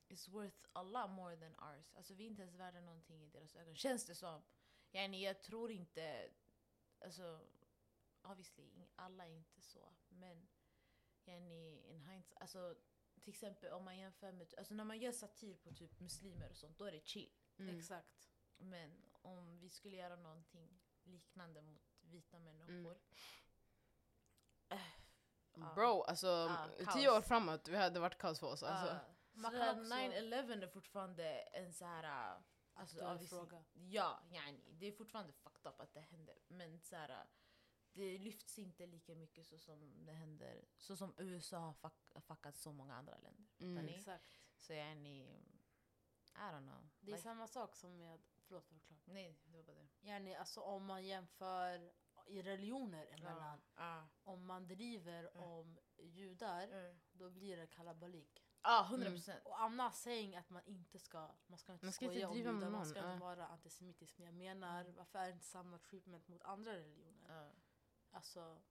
[0.08, 1.94] is worth a lot more than ours.
[1.96, 4.44] Alltså vi är inte ens värda någonting i deras ögon, känns det som.
[4.92, 6.30] Yani, jag tror inte,
[7.00, 7.48] alltså
[8.24, 10.48] obviously, alla är inte så, men
[11.26, 12.76] yani, in hindsight, alltså
[13.22, 16.58] till exempel om man jämför med, alltså när man gör satir på typ muslimer och
[16.58, 17.34] sånt, då är det chill.
[17.58, 17.78] Mm.
[17.78, 18.30] Exakt.
[18.58, 22.98] Men om vi skulle göra någonting liknande mot vita människor.
[24.70, 24.80] Äh,
[25.54, 25.72] ja.
[25.76, 28.64] Bro, alltså Ja, tio år framåt, vi hade varit kaos för oss.
[28.64, 28.98] Alltså.
[29.34, 32.34] Man så kan där också- 9-11 är fortfarande en så här...
[32.36, 32.42] äh,
[32.78, 33.64] Alltså, Aktuell fråga.
[33.74, 36.38] Ja, yani, det är fortfarande fucked up att det händer.
[36.48, 37.18] Men så här, äh,
[37.94, 40.66] det lyfts inte lika mycket så som det händer.
[40.78, 43.46] Så som USA har fuck, fuckat så många andra länder.
[43.60, 43.88] Mm.
[43.88, 44.40] Exakt.
[44.58, 45.22] Så yani,
[46.36, 46.90] I don't know.
[47.00, 49.00] Det är Like- samma sak som med, förlåt var det klart.
[49.06, 49.88] Nej, det var bara det.
[50.08, 51.92] Yani, alltså om man jämför
[52.28, 53.62] i religioner emellan.
[53.76, 55.44] Ja, Om man driver Mm.
[55.44, 57.00] om judar, mm.
[57.12, 58.42] då blir det kalabalik.
[58.62, 59.46] Ja, 100 procent.
[59.46, 62.28] Och I'm not saying att man inte ska, man ska inte Man ska inte skoja
[62.28, 64.18] om driva med judar, man ska inte vara antisemitisk.
[64.18, 64.96] Men jag menar, Mm.
[64.96, 67.52] varför är det inte samma treatment mot andra religioner?
[68.12, 68.62] Alltså,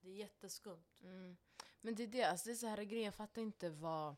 [0.00, 1.00] det är jätteskumt.
[1.02, 1.36] Mm.
[1.80, 4.16] Men det är det, alltså det är så här grejen, jag fattar inte vad,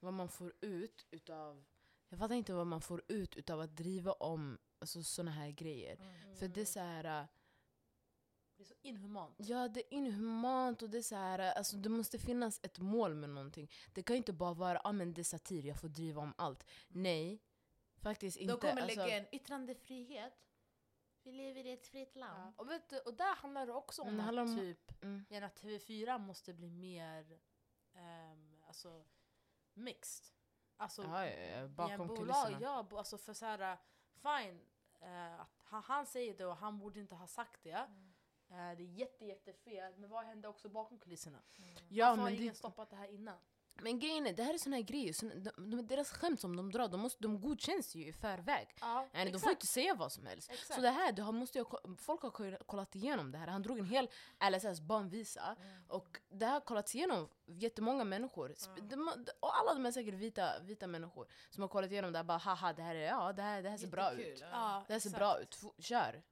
[0.00, 1.64] vad man får ut utav
[2.08, 5.96] jag fattar inte vad man får ut utav att driva om alltså, såna här grejer.
[5.96, 6.36] Mm.
[6.36, 7.26] För det är så här, äh,
[8.56, 9.34] Det är så inhumant.
[9.38, 12.78] ja det är inhumant och det är så här, äh, alltså det måste finnas ett
[12.78, 13.70] mål med någonting.
[13.92, 16.66] Det kan inte bara vara, ah, men det är satir, jag får driva om allt.
[16.88, 17.42] Nej,
[18.02, 18.52] faktiskt inte.
[18.54, 20.42] De kommer alltså, lägga en yttrandefrihet.
[21.22, 22.20] Vi lever i ett fritt Ja.
[22.20, 22.54] land.
[22.56, 25.24] Och, vet du, och där handlar det också om Mm, det att typ, mm.
[25.30, 27.38] gärna TV4 måste bli mer
[27.94, 29.04] ehm, alltså,
[29.74, 30.35] mixed.
[30.76, 32.58] Alltså, ja, ja, ja, bakom bolag, kulisserna.
[32.60, 33.78] Ja, alltså för såhär,
[34.14, 34.60] fine,
[35.00, 37.70] eh, att han, han säger det och han borde inte ha sagt det.
[37.88, 38.12] Mm.
[38.48, 41.38] Eh, det är jätte, jättefel, men vad hände också bakom kulisserna?
[41.88, 43.38] Ja, Varför har ingen det, stoppat det här innan?
[43.82, 46.56] Men grejen är, det här är såna här grejer, såna, de, de, deras skämt som
[46.56, 48.68] de drar, de, måste, de godkänns ju i förväg.
[48.80, 50.50] Ja, Nej, de får inte säga vad som helst.
[50.50, 50.74] exakt.
[50.74, 53.46] Så det här, det har, måste jag, folk har ko- kollat igenom det här.
[53.46, 54.08] Han drog en hel
[54.52, 55.56] LSS barnvisa.
[55.60, 55.82] Mm.
[55.88, 58.54] Och det här har kollats igenom jättemånga människor.
[58.76, 58.88] Mm.
[58.88, 59.08] de,
[59.40, 62.24] och alla de är säkert vita, vita människor som har kollat igenom det här.
[62.24, 64.40] Bara haha, det här, är, ja, det här, det här ser bra Jättekul, ut.
[64.40, 64.46] ja.
[64.52, 65.18] ja, Det här ser exakt.
[65.18, 66.22] bra ut, F- kör.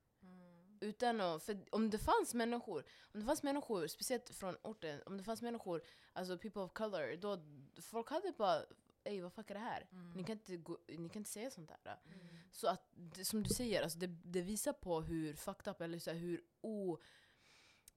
[0.85, 5.17] Utan att, för om det fanns människor, om det fanns människor, speciellt från orten, om
[5.17, 7.39] det fanns människor, alltså people of color, då
[7.83, 8.65] folk hade bara
[9.05, 9.89] Ey vad fuck är det här?
[9.93, 10.13] Mm.
[10.13, 12.01] Ni, kan inte gå, ni kan inte säga sånt där.
[12.07, 12.37] Mm.
[12.53, 15.99] Så att, det, som du säger, alltså det, det visar på hur fucked up, eller
[15.99, 16.99] så här, hur o...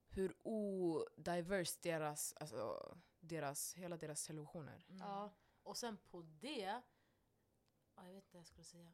[0.09, 4.85] Hur odivers deras, alltså, deras, hela deras televisioner.
[4.89, 5.01] Mm.
[5.01, 6.81] Ja, och sen på det,
[7.95, 8.93] ja, jag vet inte vad jag skulle säga.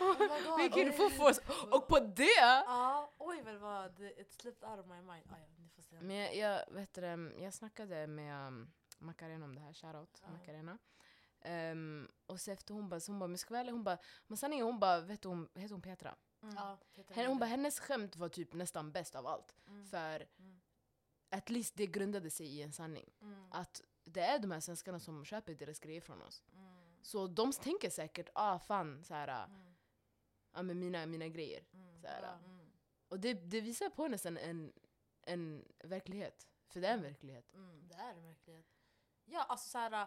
[0.00, 1.40] Oh my God, Vilken fofos!
[1.70, 2.40] Och på det!
[2.66, 5.26] Ja, oj vad det var, it slipped out of my mind.
[5.30, 6.00] Ah, ja, ni får se.
[6.00, 10.30] Men jag, jag, vet det, jag snackade med um, Macarena om det här, shoutout Ja.
[10.30, 10.78] Macarena.
[11.72, 14.36] Um, och så efter hon bara, hon bara, men ska vara ärlig?" hon bara, men
[14.36, 16.14] sanningen hon bara, vet du, hon, heter hon Petra?
[16.42, 16.54] Mm.
[16.54, 16.78] Ja,
[17.10, 19.54] Henne, hon bara, hennes skämt var typ nästan bäst av allt.
[19.68, 19.86] Mm.
[19.86, 20.60] För Mm.
[21.30, 23.12] at least det grundade sig i en sanning.
[23.20, 23.52] Mm.
[23.52, 26.44] Att det är de här svenskarna som köper deras grejer från oss.
[27.04, 27.10] Mm.
[27.10, 29.74] Så de tänker säkert, ah fan, så här, Mm.
[30.52, 31.64] ah, med mina, mina grejer.
[31.72, 32.00] Mm.
[32.00, 32.32] Så här, Ja.
[32.44, 32.70] Mm.
[33.08, 34.72] Och det, det visar på nästan en,
[35.22, 36.48] en verklighet.
[36.68, 37.10] För det är en Mm.
[37.12, 37.54] verklighet.
[37.54, 37.88] Mm.
[37.88, 38.64] Det är det verkligen.
[39.24, 40.06] Ja, alltså såhär,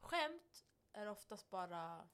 [0.00, 2.08] skämt är oftast bara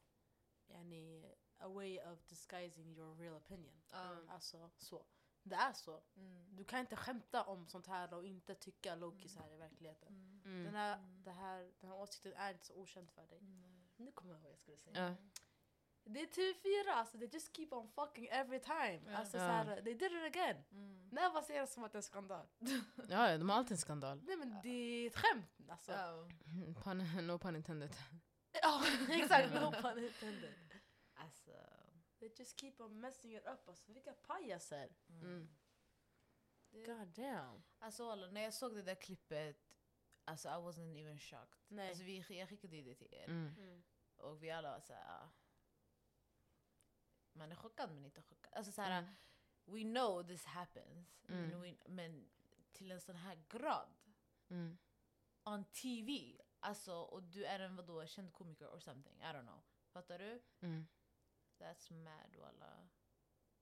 [0.66, 3.82] yani, a way of disguising your real opinion.
[3.90, 4.16] Ja.
[4.28, 5.04] Alltså så.
[5.42, 6.02] Det är så.
[6.16, 6.56] Mm.
[6.56, 10.08] Du kan inte skämta om sånt här och inte tycka Loki så här i verkligheten.
[10.12, 10.40] Mm.
[10.44, 10.64] Mm.
[10.64, 11.22] Den, här, Mm.
[11.24, 13.38] det här, den här åsikten är inte så okänd för dig.
[13.98, 14.06] Mm.
[14.06, 15.04] Nu kommer jag ihåg vad jag skulle säga.
[15.08, 15.14] Ja.
[16.06, 19.00] Det är TV4, alltså they just keep on fucking every time.
[19.06, 19.16] Ja.
[19.16, 19.42] Alltså Ja.
[19.48, 20.64] såhär, they did it again.
[20.70, 21.08] Mm.
[21.12, 22.46] När var det som att det är en skandal?
[23.08, 24.22] Ja, de har alltid en skandal.
[24.24, 25.92] Nej men det är ett skämt alltså.
[25.92, 26.28] Ja.
[26.84, 27.90] Pun, no pun intended.
[28.62, 30.54] Ja, exakt, no pun intended.
[31.14, 31.50] Alltså.
[32.18, 34.88] They just keep on messing it up alltså, vilka pajaser.
[35.08, 35.48] Mm.
[36.70, 37.62] Det- God damn.
[37.78, 39.73] Alltså alla, när jag såg det där klippet,
[40.24, 41.60] alltså I wasn't even shocked.
[41.68, 41.88] Nej.
[41.88, 43.54] Alltså vi, jag skickade ju det till er Mm.
[43.58, 43.82] Mm.
[44.16, 45.28] och vi alla var såhär, ah.
[47.32, 48.52] man är chockad men inte chockad.
[48.54, 49.14] Alltså såhär, Mm.
[49.64, 51.48] we know this happens, Mm.
[51.48, 52.30] men, we, men
[52.72, 53.88] till en sån här grad,
[54.48, 54.78] Mm.
[55.44, 59.62] on TV, alltså och du är en vadå, känd komiker or something, I don't know.
[59.92, 60.42] Fattar du?
[60.60, 60.86] Mm.
[61.58, 62.88] That's mad walla.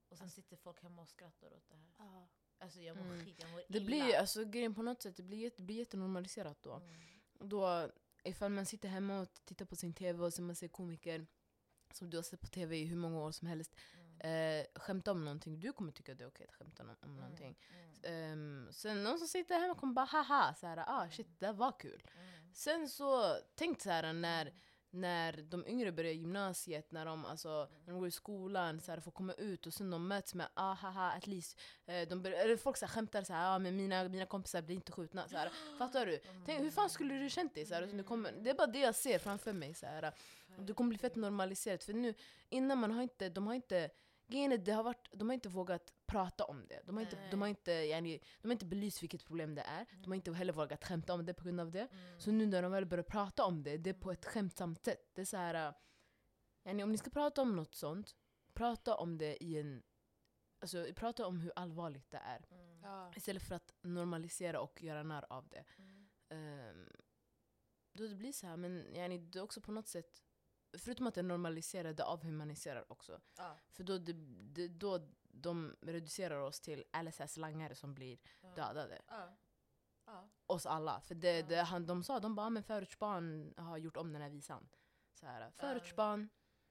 [0.09, 1.92] Och sen sitter folk hemma och skrattar åt det här.
[1.98, 2.29] Ja.
[2.62, 3.25] Alltså jag mår Mm.
[3.25, 3.87] skit, jag mår Det illa.
[3.87, 6.72] blir alltså grejen på något sätt, det blir, det blir jättenormaliserat då.
[6.75, 7.48] Mm.
[7.48, 7.90] då.
[8.25, 11.27] Ifall man sitter hemma och tittar på sin TV och så man ser komiker
[11.92, 13.75] som du har sett på TV i hur många år som helst
[14.20, 14.61] Mm.
[14.61, 17.59] eh, skämta om någonting, du kommer tycka det är okej att skämta om, om någonting.
[17.70, 17.92] Mm.
[18.03, 21.53] Ehm, sen någon som sitter hemma kommer bara haha, så här, ah shit det där
[21.53, 22.03] var kul.
[22.16, 22.55] Mm.
[22.55, 24.53] Sen så, tänk så här när,
[24.94, 29.00] när de yngre börjar gymnasiet, när de, alltså, när de går i skolan, så här,
[29.00, 32.38] får komma ut och sen de möts med ah haha at least, eh, de börjar,
[32.38, 35.28] eller folk så här, skämtar så här, ah, men mina, mina kompisar blir inte skjutna.
[35.28, 36.20] Så här, fattar du?
[36.46, 37.66] Tänk, hur fan skulle du känt dig?
[37.66, 39.74] Så här, du kommer, det är bara det jag ser framför mig.
[39.74, 40.12] Så här,
[40.59, 41.85] det kommer bli fett normaliserat.
[41.85, 42.14] För nu,
[42.48, 43.90] innan man har inte, de har inte,
[44.33, 46.83] grejen är, det har varit, de har inte vågat prata om det.
[46.87, 49.87] De har inte, de har inte, yani, de har inte belyst vilket problem det är.
[50.03, 51.88] De har inte heller vågat skämta om det på grund av det.
[51.92, 52.21] Mm.
[52.21, 55.11] Så nu när de väl börjar prata om det, det är på ett skämtsamt sätt.
[55.14, 55.75] Det är så här,
[56.64, 58.16] yani, om ni ska prata om något sånt,
[58.55, 59.83] prata om det i en...
[60.61, 62.47] Alltså prata om hur allvarligt det är.
[62.51, 62.81] Mm.
[62.83, 63.12] Ja.
[63.16, 65.64] Istället för att normalisera och göra narr av det.
[65.79, 66.09] Mm.
[66.29, 66.88] Ehm,
[67.92, 70.23] då det blir så här, men yani, det är också på något sätt,
[70.78, 73.20] förutom att det normaliserar, det avhumaniserar också.
[73.38, 73.56] Ja.
[73.70, 74.12] För då, det,
[74.52, 78.48] det, då de reducerar oss till LSS-langare som blir Ja.
[78.56, 79.02] dödade.
[80.06, 80.28] Ja.
[80.46, 81.00] Oss alla.
[81.00, 84.22] För det, det, han, de sa, de bara, "Ah, men förortsbarn har gjort om den
[84.22, 84.68] här visan.
[85.14, 86.28] Så här, förortsbarn,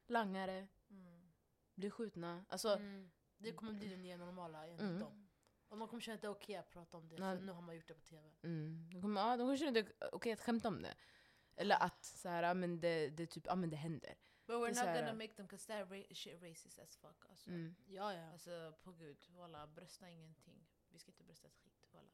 [0.08, 1.32] langare, Mm.
[1.76, 2.46] blir skjutna.
[2.50, 3.12] Alltså, Mm.
[3.38, 5.00] Det kommer bli det nya normala enligt Mm.
[5.00, 5.28] dem.
[5.68, 7.38] Och de kommer känna att det är okej att prata om det, Nej.
[7.38, 8.32] för nu har man gjort det på TV.
[8.42, 10.94] mm, de kommer, ja, de kommer känna det är okej att skämta om det.
[11.56, 14.16] Eller att så här, men det, det, typ, ja, men det händer.
[14.46, 17.50] But we're not gonna make them, cause they're ra- shit racist as fuck alltså.
[17.50, 17.76] Mm.
[17.86, 18.32] Ja, ja.
[18.32, 20.68] Alltså på gud, walla brösta ingenting.
[20.90, 22.10] Vi ska inte brösta ett skit, walla.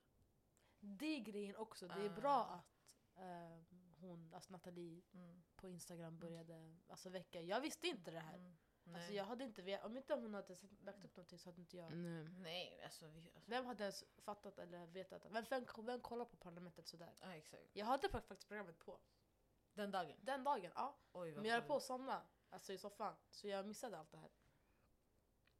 [0.79, 1.87] Det är grejen också.
[1.87, 2.15] Det är Ah.
[2.21, 3.59] bra att eh,
[3.99, 5.43] hon, alltså Nathalie Mm.
[5.55, 7.41] på Instagram började alltså, väcka.
[7.41, 8.37] Jag visste inte det här.
[8.37, 8.55] Mm.
[8.95, 11.61] Alltså, jag hade inte vet, om inte hon hade sett- lagt upp någonting så hade
[11.61, 11.97] inte jag.
[11.97, 12.23] Nej.
[12.39, 13.31] Nej, alltså vi...
[13.35, 13.49] Alltså.
[13.51, 15.25] Vem hade ens fattat eller vetat?
[15.31, 17.15] Vem, vem, vem kollar på Parlamentet sådär?
[17.21, 17.63] Ja, exakt.
[17.73, 18.99] Jag hade faktiskt programmet på.
[19.77, 20.17] Den dagen.
[20.21, 20.97] Den dagen, ja.
[21.11, 23.15] Oj Men jag höll på att somna alltså, i soffan.
[23.29, 24.29] Så jag missade allt det här.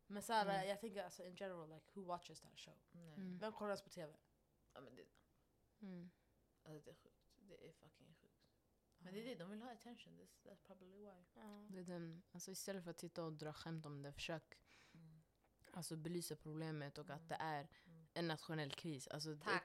[0.07, 0.67] Men så här, Mm.
[0.69, 2.77] jag tänker alltså in general, like who watches that show?
[2.93, 3.37] Mm.
[3.39, 4.13] Vem kollar ens på TV?
[4.73, 5.05] Ja, men det,
[5.81, 6.09] Mm.
[6.63, 7.31] alltså, det är sjukt.
[7.35, 8.33] Det är fucking sjukt.
[8.97, 10.19] Men det är det, de vill ha attention.
[10.19, 11.23] That's, that's probably why.
[11.33, 11.65] Ja.
[11.69, 14.57] Det är den, alltså istället för att sitta och dra skämt om det, försök
[14.93, 15.23] Mm.
[15.73, 17.17] alltså, belysa problemet och Mm.
[17.17, 18.07] att det är Mm.
[18.13, 19.07] en nationell kris.
[19.07, 19.63] Alltså, It's, Tack!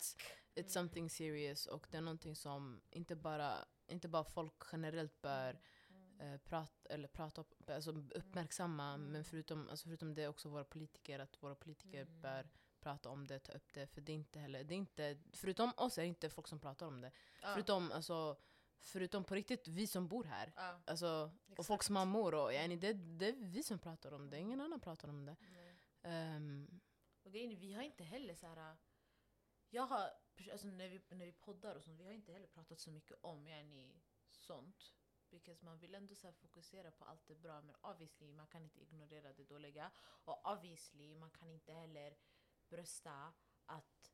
[0.54, 0.68] it's Mm.
[0.68, 6.20] something serious och det är någonting som inte bara, inte bara folk generellt bör Mm.
[6.20, 9.12] eh, prata, eller prata alltså uppmärksamma, Mm.
[9.12, 12.20] men förutom, alltså förutom det också våra politiker, att våra politiker Mm.
[12.20, 12.48] bör
[12.80, 15.72] prata om det, ta upp det, för det är inte heller, det är inte, förutom
[15.76, 17.12] oss är det inte folk som pratar om det.
[17.42, 17.52] Ja.
[17.54, 18.36] Förutom, alltså,
[18.80, 20.80] förutom på riktigt vi som bor här, Ja.
[20.86, 21.06] alltså,
[21.46, 21.66] och Exakt.
[21.66, 25.08] folks mammor, och, yani, det, det är vi som pratar om det, ingen annan pratar
[25.08, 25.36] om det.
[26.02, 26.80] Ehm,
[27.24, 28.76] Och grejen vi har inte heller så här.
[29.70, 30.10] Jag har,
[30.52, 33.18] alltså när vi, när vi poddar och sånt, vi har inte heller pratat så mycket
[33.20, 34.94] om yani, sånt.
[35.30, 38.80] Because man vill ändå så fokusera på allt det bra men obviously man kan inte
[38.80, 39.90] ignorera det dåliga.
[39.98, 42.16] Och obviously man kan inte heller
[42.68, 43.32] brösta
[43.66, 44.12] att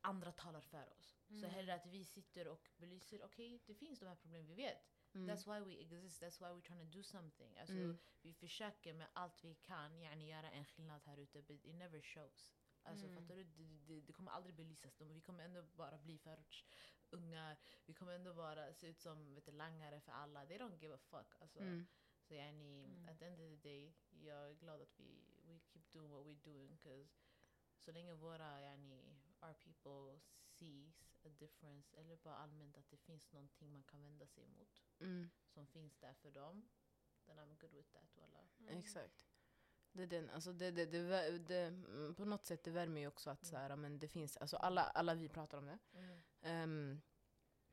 [0.00, 1.16] andra talar för oss.
[1.28, 1.50] Så Mm.
[1.50, 4.92] hellre att vi sitter och belyser, okej det finns de här problemen vi vet.
[5.14, 7.58] mm, That's why we exist, that's why we're trying to do something.
[7.58, 11.64] Alltså, mm, vi försöker med allt vi kan yani, göra en skillnad här ute, but
[11.64, 12.52] it never shows.
[12.86, 13.14] Alltså, Mm.
[13.22, 13.44] fattar du?
[13.44, 14.94] Det, det, det kommer aldrig belysas.
[14.96, 17.56] De, vi kommer ändå bara bli förortsungar.
[17.86, 20.46] Vi kommer ändå bara se ut som vet du, langare för alla.
[20.46, 21.34] They don't give a fuck.
[21.40, 21.86] Alltså, mm,
[22.20, 23.08] Så yani, Mm.
[23.08, 26.26] at the end of the day, jag är glad att vi we keep doing what
[26.26, 26.76] we're doing.
[26.78, 27.08] Cause
[27.78, 33.32] så länge våra, yani, our people sees a difference, eller bara allmänt att det finns
[33.32, 35.30] någonting man kan vända sig mot, mm.
[35.48, 36.68] som finns där för dem,
[37.26, 38.16] then I'm good with that.
[38.16, 38.48] Walla.
[38.58, 38.78] Mm.
[38.78, 39.26] Exakt.
[39.96, 43.06] Det, är den, alltså det, det, det, det, mm, på något sätt det värmer ju
[43.06, 43.50] också att Mm.
[43.50, 45.78] så här, men det finns, alltså alla, alla vi pratar om det.
[45.94, 46.20] Mm.
[46.42, 47.00] Ehm,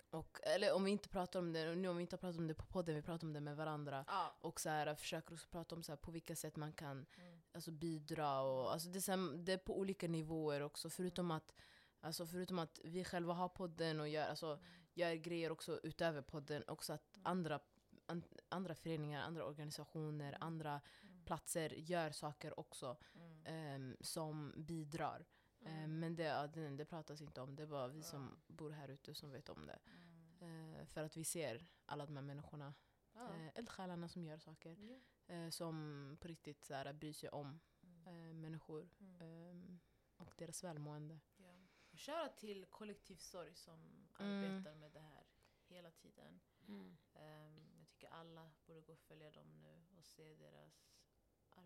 [0.09, 2.47] Och, eller om vi inte pratar om det, nu om vi inte har pratat om
[2.47, 4.05] det på podden, vi pratar om det med varandra.
[4.07, 4.35] Ja.
[4.41, 7.41] Och så här, försöker också prata om så här, på vilka sätt man kan Mm.
[7.53, 8.41] alltså, bidra.
[8.41, 10.89] Och, alltså, det, är här, det är på olika nivåer också.
[10.89, 11.53] Förutom att,
[12.01, 14.59] alltså, förutom att vi själva har podden och gör, alltså,
[14.93, 16.63] gör grejer också utöver podden.
[16.67, 17.59] Också att andra,
[18.05, 20.81] an, andra föreningar, andra organisationer, andra
[21.25, 23.41] platser gör saker också Mm.
[23.45, 25.25] ehm, som bidrar.
[25.65, 27.55] Ehm, men det, ja, det, det pratas inte om.
[27.55, 29.79] Det är bara vi som bor här ute som vet om det.
[29.85, 30.73] Mm.
[30.75, 32.73] Eh, för att vi ser alla de här människorna,
[33.13, 33.33] Ja.
[33.33, 34.77] eh, eldsjälarna som gör saker.
[34.79, 34.99] Ja.
[35.35, 38.07] Eh, som på riktigt så här, bryr sig om Mm.
[38.29, 39.21] eh, människor Mm.
[39.21, 39.79] ehm,
[40.17, 41.19] och deras välmående.
[41.37, 41.67] Ja.
[41.93, 44.37] Shoutout till Kollektiv Sorg som Mm.
[44.55, 45.23] arbetar med det här
[45.67, 46.39] hela tiden.
[46.67, 46.97] Mm.
[47.13, 50.92] Ehm, jag tycker alla borde gå och följa dem nu och se deras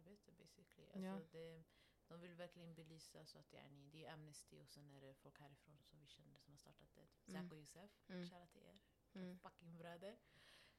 [0.08, 0.88] arbete basically.
[0.88, 1.20] Alltså Ja.
[1.32, 1.64] det,
[2.08, 5.40] de vill verkligen belysa så att yani, det är Amnesty och sen är det folk
[5.40, 7.08] härifrån som vi känner som har startat det.
[7.08, 7.42] Typ Mm.
[7.44, 8.30] Zack och Josef, Mm.
[8.30, 8.80] shoutout till er.
[9.14, 9.38] Mm.
[9.40, 10.18] Fucking bröder.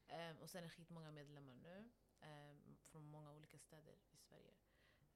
[0.07, 1.91] Ehm, och sen är skitmånga medlemmar nu.
[2.21, 4.55] ehm, från många olika städer i Sverige.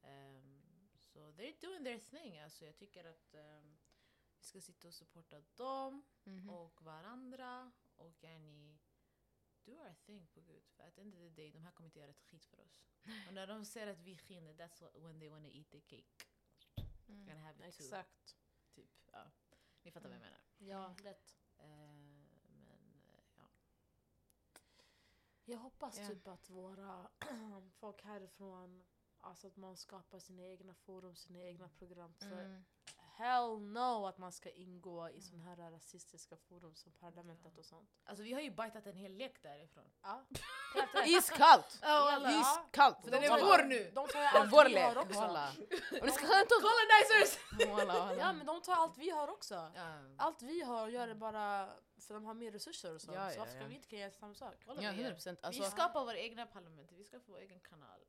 [0.02, 2.38] Um, so they're doing their thing.
[2.38, 3.78] Alltså jag tycker att ehm,
[4.38, 6.50] vi ska sitta och supporta dem Mhm.
[6.50, 8.78] och varandra och yani
[9.64, 10.62] do our thing på gud.
[10.76, 12.60] För at the end of the day, de här kommer inte göra ett skit för
[12.60, 12.82] oss.
[13.28, 16.24] Och när de ser att vi skiner, that's what, when they wanna eat the cake.
[17.08, 17.28] Mm.
[17.28, 17.84] And have it too.
[17.84, 18.36] Exakt.
[18.74, 18.90] Typ.
[19.12, 19.30] Ja.
[19.82, 20.40] Ni fattar vad jag menar.
[20.58, 21.38] Ja, lätt.
[21.58, 23.48] Eh, men eh, ja.
[25.44, 26.08] Jag hoppas Ja.
[26.08, 27.10] typ att våra
[27.74, 28.84] folk härifrån,
[29.16, 32.14] alltså att man skapar sina egna forum, sina egna program.
[32.14, 32.64] För Mm.
[33.22, 37.90] Hell no att man ska ingå i sådana här rasistiska forum som parlamentet och sånt.
[38.04, 39.84] Alltså vi har ju bajtat en hel lek därifrån.
[40.02, 40.24] Ja.
[41.06, 41.82] Iskallt!
[42.40, 42.98] Iskallt!
[43.04, 43.90] För den är vår nu!
[43.94, 45.22] De tar allt Vår vi har lek, också.
[46.00, 46.48] Och ni ska ut!
[46.48, 47.38] Colonizers!
[48.18, 49.54] Ja men de tar allt vi har också.
[49.74, 49.94] Ja.
[50.18, 51.68] Allt vi har gör det bara
[52.00, 53.16] för de har mer resurser och sånt.
[53.16, 54.54] Ja, så ja, varför ska vi inte kunna göra samma sak?
[54.58, 54.92] Ja, vad vi gör.
[54.92, 55.38] 100 procent.
[55.42, 58.00] vi Alltså, skapar våra egna parlament, vi ska få egen kanal.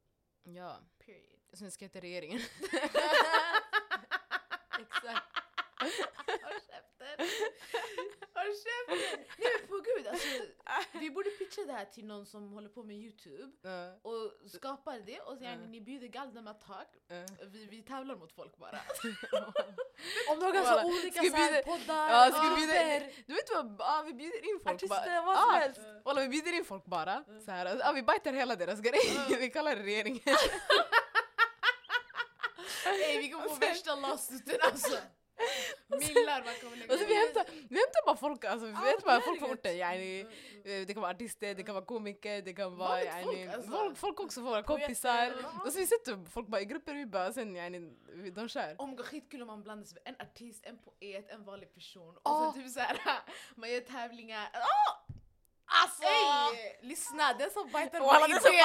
[0.44, 0.78] ja.
[1.06, 1.40] Period.
[1.54, 2.40] Sen ska jag till regeringen.
[4.84, 5.26] Exakt.
[6.44, 7.28] Håll käften!
[8.36, 9.22] Håll käften!
[9.38, 10.28] Nej men på gud alltså,
[11.00, 15.00] vi borde pitcha det här till någon som håller på med youtube Ja, och skapar
[15.00, 15.72] det och sen Mm.
[15.72, 16.86] ni bjuder Galdemar tag.
[17.08, 17.26] ja.
[17.54, 18.80] Vi, vi tävlar mot folk bara.
[20.30, 20.86] Om ganska Walla.
[20.86, 24.60] olika Ska så bjuda- poddar, Ja, ska bjuda- Du vet vad, ah, vi bjuder in
[24.64, 24.98] folk bara.
[25.00, 25.82] artister, vad som Ah, helst.
[26.06, 27.24] Walla, vi bjuder in folk bara.
[27.46, 29.02] Så här, ah, vi bajtar hela deras grej.
[29.40, 30.20] vi kallar det regeringen.
[32.86, 34.98] Ey vi kommer få värsta lawsuiten alltså.
[35.90, 39.22] Millar man kommer lägga Alltså, vi, hämtar, vi hämtar bara folk, alltså, vi hämtar bara
[39.22, 39.78] folk från orten.
[39.78, 43.24] Yani, Mm, eh, det kan vara artister, det kan vara komiker, det kan vara yani,
[43.24, 43.72] folk, alltså.
[43.72, 45.26] folk, folk också, våra kompisar.
[45.42, 45.62] ja.
[45.66, 47.80] Och så vi sätter folk bara i grupper, vi bara, sen yani,
[48.36, 48.76] de kör.
[48.78, 51.74] Oh my god, skitkul om man blandar sig med en artist, en poet, en vanlig
[51.74, 52.16] person.
[52.16, 52.52] Och Ah.
[52.54, 53.00] sen typ såhär,
[53.56, 54.50] man gör tävlingar.
[54.54, 55.03] Oh!
[55.82, 56.04] Alltså!
[56.04, 58.62] Ey, lyssna, den som bajtar Walla, den som idé.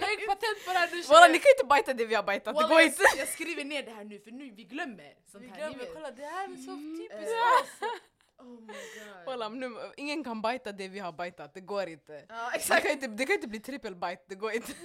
[0.00, 2.54] Lägg patent på det här nu Walla ni kan inte bajta det vi har bajtat,
[2.54, 3.02] det Walla, går jag, inte.
[3.16, 5.56] jag skriver ner det här nu för nu vi glömmer sånt Vi här.
[5.56, 5.94] glömmer, ni vet.
[5.94, 7.90] kolla det här är så typiskt Eh, oss.
[8.38, 9.26] Oh my god.
[9.26, 12.24] Walla, nu, ingen kan bajta det vi har bajtat, det går inte.
[12.28, 12.82] Ja Det exakt.
[12.82, 14.72] kan inte, det kan inte bli trippelbite, det går inte.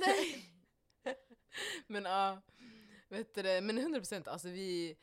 [1.87, 2.41] men ja,
[3.09, 4.97] vet du, det, men 100% alltså vi,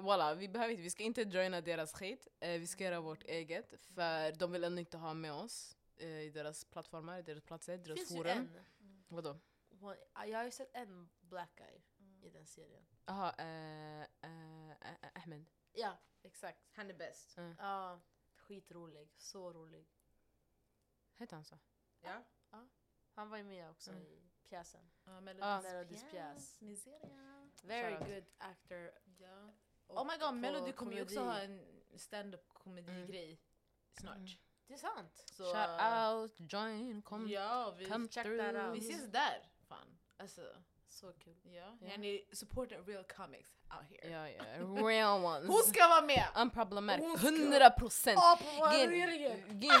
[0.00, 3.22] Walla, vi behöver inte, vi ska inte joina deras skit, eh, vi ska göra vårt
[3.24, 3.80] eget.
[3.80, 7.78] För de vill ändå inte ha med oss eh, i deras plattformar, i deras platser,
[7.78, 8.30] deras finns ju forum.
[8.38, 8.64] en.
[9.08, 9.38] Vadå?
[9.80, 11.80] Hon- Jag har ju sett en black guy
[12.22, 12.86] i den serien.
[13.06, 15.44] Jaha, eh, eh, eh, Ahmed.
[15.72, 16.68] Ja, exakt.
[16.72, 17.36] Han är bäst.
[17.58, 18.00] Ja,
[18.36, 19.08] skitrolig.
[19.16, 19.86] Så rolig.
[21.16, 21.58] Hette han så?
[22.00, 22.22] Ja.
[23.14, 24.02] Han var ju med också Mm.
[24.02, 24.90] i pjäsen.
[25.08, 26.60] Uh, Melodys pjäs.
[26.60, 27.50] Miseria.
[27.62, 28.90] Very good actor.
[29.18, 29.52] Ja.
[29.94, 31.60] Oh my god, Melody kommer ju också ha en
[31.96, 33.40] stand-up komedi-grej
[34.00, 34.16] snart.
[34.16, 34.28] Mm.
[34.66, 35.22] Det är sant.
[35.24, 38.52] Så, Shout uh, out, join, kom, Ja, vi, come check through.
[38.54, 38.76] that out.
[38.76, 39.42] vi ses där.
[39.68, 39.98] Fan.
[40.16, 40.42] Alltså,
[40.88, 41.36] Så kul.
[41.44, 41.76] ja.
[41.80, 41.88] Ja.
[41.88, 44.12] Yani supporting real comics out here.
[44.12, 44.44] Ja, ja,
[44.88, 45.48] real ones.
[45.48, 46.26] Hon ska vara med!
[46.36, 48.20] Unproblematic, Hon ska- 100 procent!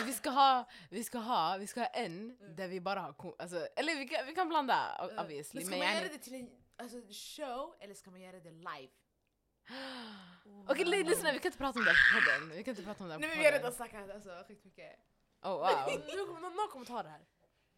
[0.06, 3.68] Vi ska ha, vi ska ha, vi ska ha en där vi bara har, alltså,
[3.76, 5.60] eller vi kan, vi kan blanda Uh, obviously.
[5.60, 8.92] Men ska man göra det till en alltså, show eller ska man göra det live?
[10.68, 12.56] Okej li- lyssna, vi kan inte prata om det här på podden.
[12.56, 13.62] Vi kan inte prata om det här Nej på men vi har podden.
[13.62, 14.92] redan snackat alltså, skitmycket.
[15.42, 16.40] Oh wow.
[16.56, 17.20] Någon kommer ta det här.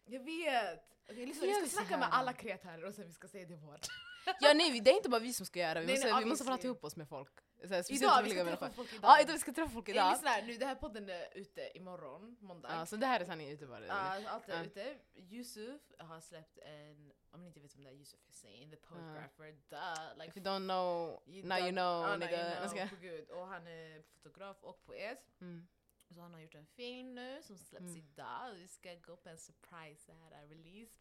[0.05, 0.89] Jag vet!
[1.07, 3.87] Lyssna, Gör vi ska snacka med alla kreatörer och sen vi ska säga det vårt.
[4.39, 6.29] Ja nej, det är inte bara vi som ska göra vi Nej, måste, nej, vi
[6.29, 7.31] måste prata ihop oss med folk.
[7.61, 9.09] Så här, speciellt Idag, vi ska träffa folk idag.
[9.11, 10.11] Ja, idag vi ska träffa folk idag.
[10.11, 12.69] lyssna här, nu, det här podden är ute imorgon, måndag.
[12.71, 13.85] Ja, så det här är sanningen ute bara.
[13.85, 14.63] Ja, allt är Ja.
[14.63, 14.95] ute.
[15.15, 19.51] Yusuf har släppt en, om ni inte vet vem det är, Yusuf Hussein, the photographer,
[19.69, 20.17] duh.
[20.17, 22.95] Like, If you don't know, you now you don't- know Ja, now you know, på
[22.95, 23.29] gud.
[23.29, 25.19] Och han är fotograf och poet.
[25.41, 25.67] Mm.
[26.13, 27.97] Så han har gjort en film nu som släpps Mm.
[27.97, 30.91] idag vi ska gå på en surprise så här release.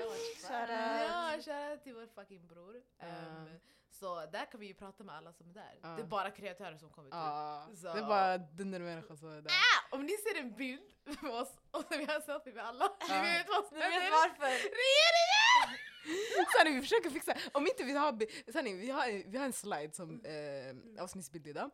[0.00, 0.48] So much fun.
[0.48, 0.78] Shout out.
[1.08, 2.82] Ja, shoutout till vår fucking bror.
[2.98, 3.06] Ja.
[3.06, 3.48] Ehm,
[3.90, 5.78] så där kan vi ju prata med alla som är där.
[5.82, 5.88] Ja.
[5.88, 7.18] Det är bara kreatörer som kommer till.
[7.18, 9.50] Ja, Så- det är bara dundermänniskor som är där.
[9.50, 9.96] Ah!
[9.96, 10.92] Om ni ser en bild
[11.22, 13.22] med oss och vi har en selfie med alla, Ja.
[13.22, 14.10] ni vet vad som händer.
[14.10, 14.46] varför?
[14.82, 15.78] Regeringen!
[16.58, 19.92] Sanning, vi försöker fixa, om inte vi har, sanning, vi har, vi har en slide
[19.94, 21.70] som eh, avsnittsbild idag.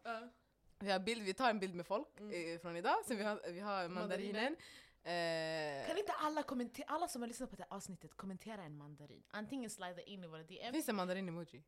[0.84, 2.54] Vi, har bild, vi tar en bild med folk Mm.
[2.54, 4.56] eh, från idag, sen vi har, vi har mandarinen.
[5.02, 8.76] Eh, Kan inte alla, kommentera, alla som har lyssnat på det här avsnittet kommentera en
[8.76, 9.22] mandarin?
[9.30, 10.72] Antingen slida in i våra DM.
[10.72, 11.62] finns det mandarin-emoji?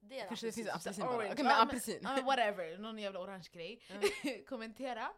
[0.00, 1.04] Det är Kanske det finns apelsin.
[1.04, 1.16] bara.
[1.16, 1.98] Okej men Ja, men- apelsin.
[2.02, 3.82] Men whatever, någon jävla orange grej.
[3.88, 4.30] Ja.
[4.48, 5.12] kommentera.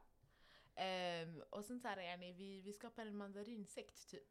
[0.74, 4.28] Ehm, och sen såhär yani, vi, vi skapar en mandarinsekt typ.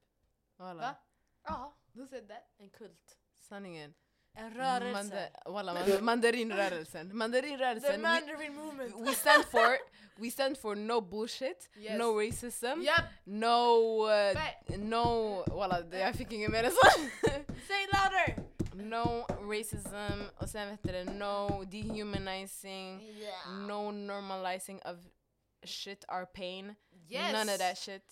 [0.58, 0.76] Voilà.
[0.82, 0.96] Va?
[1.44, 2.44] Ja, Who said that?
[2.58, 3.18] en kult.
[3.40, 3.94] Sanningen.
[4.38, 4.92] En rörelse.
[4.94, 7.10] Manda- voilà, man- mandarinrörelsen.
[7.10, 7.92] The Mandarinrörelsen.
[7.92, 8.96] We, mandarin movement.
[9.08, 9.78] we stand for
[10.20, 11.98] we stand for no bullshit, Yes.
[11.98, 13.06] no racism, Japp!
[13.26, 15.44] no uh, no
[15.90, 16.78] det- jag fick inget mer än så.
[17.68, 18.36] Say louder!
[18.74, 23.52] no racism och sen vet du no dehumanizing, Yeah.
[23.68, 24.98] no normalizing of
[25.66, 26.76] shit or pain,
[27.10, 27.34] Yes!
[27.34, 28.04] none of that shit.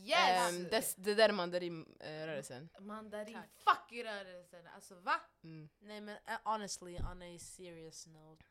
[0.00, 0.52] Yes!
[0.56, 2.68] Um, det, det där är mandarinrörelsen.
[2.80, 3.50] Mandarin Tack.
[3.78, 5.20] fuck i rörelsen, alltså va?
[5.42, 5.68] Mm.
[5.78, 8.44] Nej men uh, honestly, on a serious note.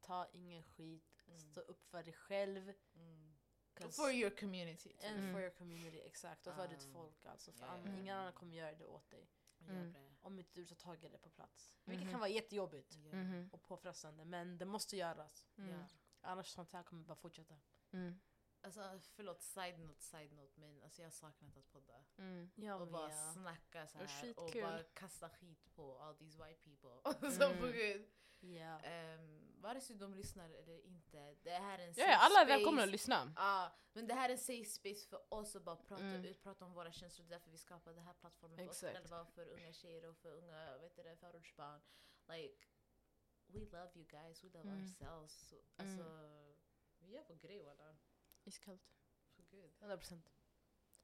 [0.00, 1.38] Ta ingen skit, Mm.
[1.38, 2.72] stå upp för dig själv.
[3.74, 4.88] 'cause- For your community.
[4.88, 5.04] typ.
[5.04, 5.32] and Mm.
[5.32, 6.46] for your community, exakt.
[6.46, 6.92] Och för ditt Ah.
[6.92, 7.52] folk alltså.
[7.52, 7.78] För ja.
[7.98, 9.28] ingen annan kommer göra det åt dig.
[9.68, 9.94] Mm.
[10.20, 11.74] Om inte du tar tag i det på plats.
[11.84, 12.10] Vilket Mhm.
[12.10, 12.96] kan vara jättejobbigt.
[12.96, 13.48] Mhm.
[13.52, 14.24] och påfrestande.
[14.24, 15.46] Men det måste göras.
[15.58, 15.70] Mm.
[15.70, 15.86] Ja.
[16.20, 17.54] Annars sånt här kommer bara fortsätta.
[18.62, 22.04] Alltså förlåt, side note, side note men alltså jag har saknat att podda.
[22.18, 22.50] Mm.
[22.54, 23.32] Jag och bara med.
[23.32, 27.30] snacka så här och bara kasta skit på all these white people.
[27.30, 27.60] så Mm.
[27.60, 28.06] på gud.
[28.40, 28.80] Ja.
[29.14, 32.40] Um, vare sig de lyssnar eller inte, det här är en Ja, safe ja, alla
[32.40, 32.56] är space.
[32.56, 33.32] välkomna att lyssna.
[33.36, 36.24] Ja, men det här är en safe space för oss att bara prata Mm.
[36.24, 37.26] ut, prata om våra känslor.
[37.26, 38.82] Det är därför vi skapar den här plattformen för Exakt.
[38.84, 41.80] oss själva, för unga tjejer och för unga vet du, det, förortsbarn.
[42.28, 42.64] Like,
[43.46, 44.80] we love you guys, we love Mm.
[44.84, 45.48] ourselves.
[45.48, 45.64] Så, Mm.
[45.76, 46.04] Alltså,
[46.98, 47.96] vi gör vår grej walla.
[48.46, 48.82] Iskallt.
[49.36, 49.70] För gud.
[49.80, 50.22] 100%.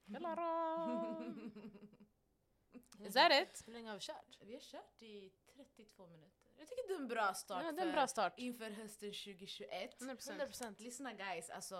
[3.06, 3.62] Is that it?
[3.66, 4.38] Hur länge har vi kört?
[4.40, 6.52] Vi har kört i 32 minuter.
[6.58, 8.34] Jag tycker det är en bra start Ja, det är en bra start.
[8.36, 10.00] inför hösten 2021.
[10.00, 10.38] 100%.
[10.38, 10.82] 100%.
[10.82, 11.74] Lyssna guys, alltså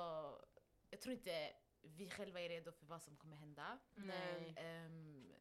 [0.91, 3.79] jag tror inte vi själva är redo för vad som kommer hända.
[3.95, 4.55] Nej.
[4.57, 5.33] Ehm,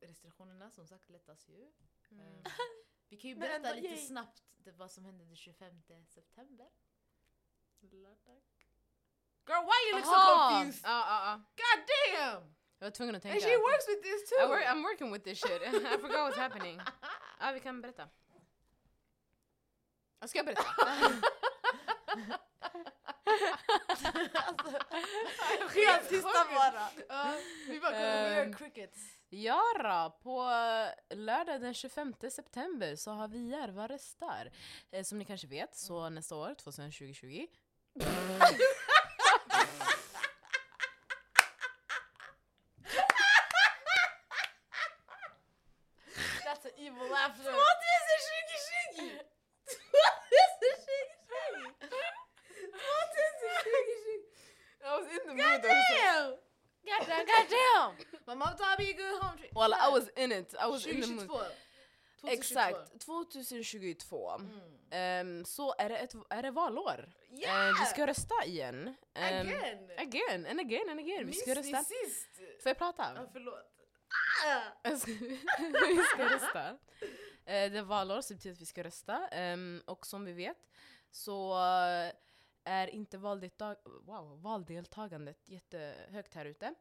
[0.00, 1.72] restriktionerna som sagt lättas ju.
[2.10, 2.26] Mm.
[2.26, 2.42] Ehm,
[3.08, 4.06] vi kan ju berätta ändå, lite yay.
[4.06, 6.70] snabbt det, vad som hände den 25 september.
[7.80, 8.42] Lördag.
[9.50, 10.62] Girl why you look so Aha!
[10.62, 10.82] confused?
[10.84, 11.32] Ja, ja, ja.
[11.62, 12.42] God damn!
[12.78, 13.34] Jag var tvungen att tänka.
[13.34, 14.36] And she works with this too!
[14.44, 15.62] I work, I'm working with this shit.
[15.94, 16.80] I forgot what's happening.
[17.40, 18.08] Ja, vi kan berätta.
[20.26, 20.64] Ska jag berätta?
[25.74, 26.88] Helt tysta bara!
[27.68, 29.00] Vi bara kommer are crickets.
[29.28, 30.42] Ja då, på
[31.14, 34.50] lördag den 25 september så har vi Järva röstar.
[34.90, 37.46] Eh, som ni kanske vet så nästa år, 2020,
[46.44, 47.44] That's an evil laughter.
[47.44, 47.56] 2020!
[48.96, 49.20] 2020!
[54.82, 56.34] I was in the God damn!
[56.86, 57.92] Goddamn, goddamn!
[58.26, 58.92] Mamma tar me
[59.70, 60.54] Well, I was in it.
[60.66, 61.28] I was in the mood.
[62.20, 62.28] 2022.
[62.28, 64.30] Exakt, 2022.
[64.30, 64.60] Mm.
[64.90, 67.12] Ehm, så är det, ett, är det valår.
[67.30, 67.68] Yeah!
[67.68, 68.94] Eh, vi ska rösta igen.
[69.14, 69.90] Ehm, Again!
[69.98, 71.26] Again, and again, and again.
[71.26, 71.84] Vi ska rösta.
[71.84, 72.28] sist?
[72.62, 73.12] Får jag prata?
[73.16, 73.66] Ja, förlåt.
[74.46, 74.90] Ah!
[75.94, 76.68] Vi ska rösta.
[77.44, 79.28] Eh, det är valår, så det betyder att vi ska rösta.
[79.28, 80.68] Ehm, och som vi vet
[81.10, 82.12] så eh,
[82.64, 86.74] är inte valdeltag wow, valdeltagandet jättehögt här ute.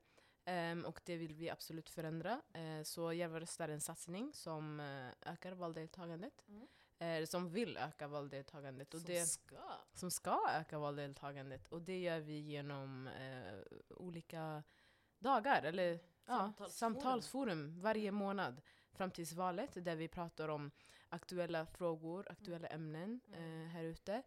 [0.45, 2.41] Ehm, och det vill vi absolut förändra.
[2.53, 6.43] Eh, så Järva röstar en satsning som eh, ökar valdeltagandet.
[6.47, 6.67] Mm.
[6.99, 8.93] Eh, som vill öka valdeltagandet.
[8.93, 9.55] Och Som det, ska.
[9.93, 11.67] som ska öka valdeltagandet.
[11.67, 13.09] Och det gör vi genom
[13.89, 14.63] olika
[15.19, 16.69] dagar, eller ja, Samtalsforum.
[16.71, 18.61] samtalsforum varje månad
[18.93, 20.71] fram tills valet där vi pratar om
[21.09, 23.67] aktuella frågor, aktuella ämnen Mm.
[23.69, 24.23] här ute.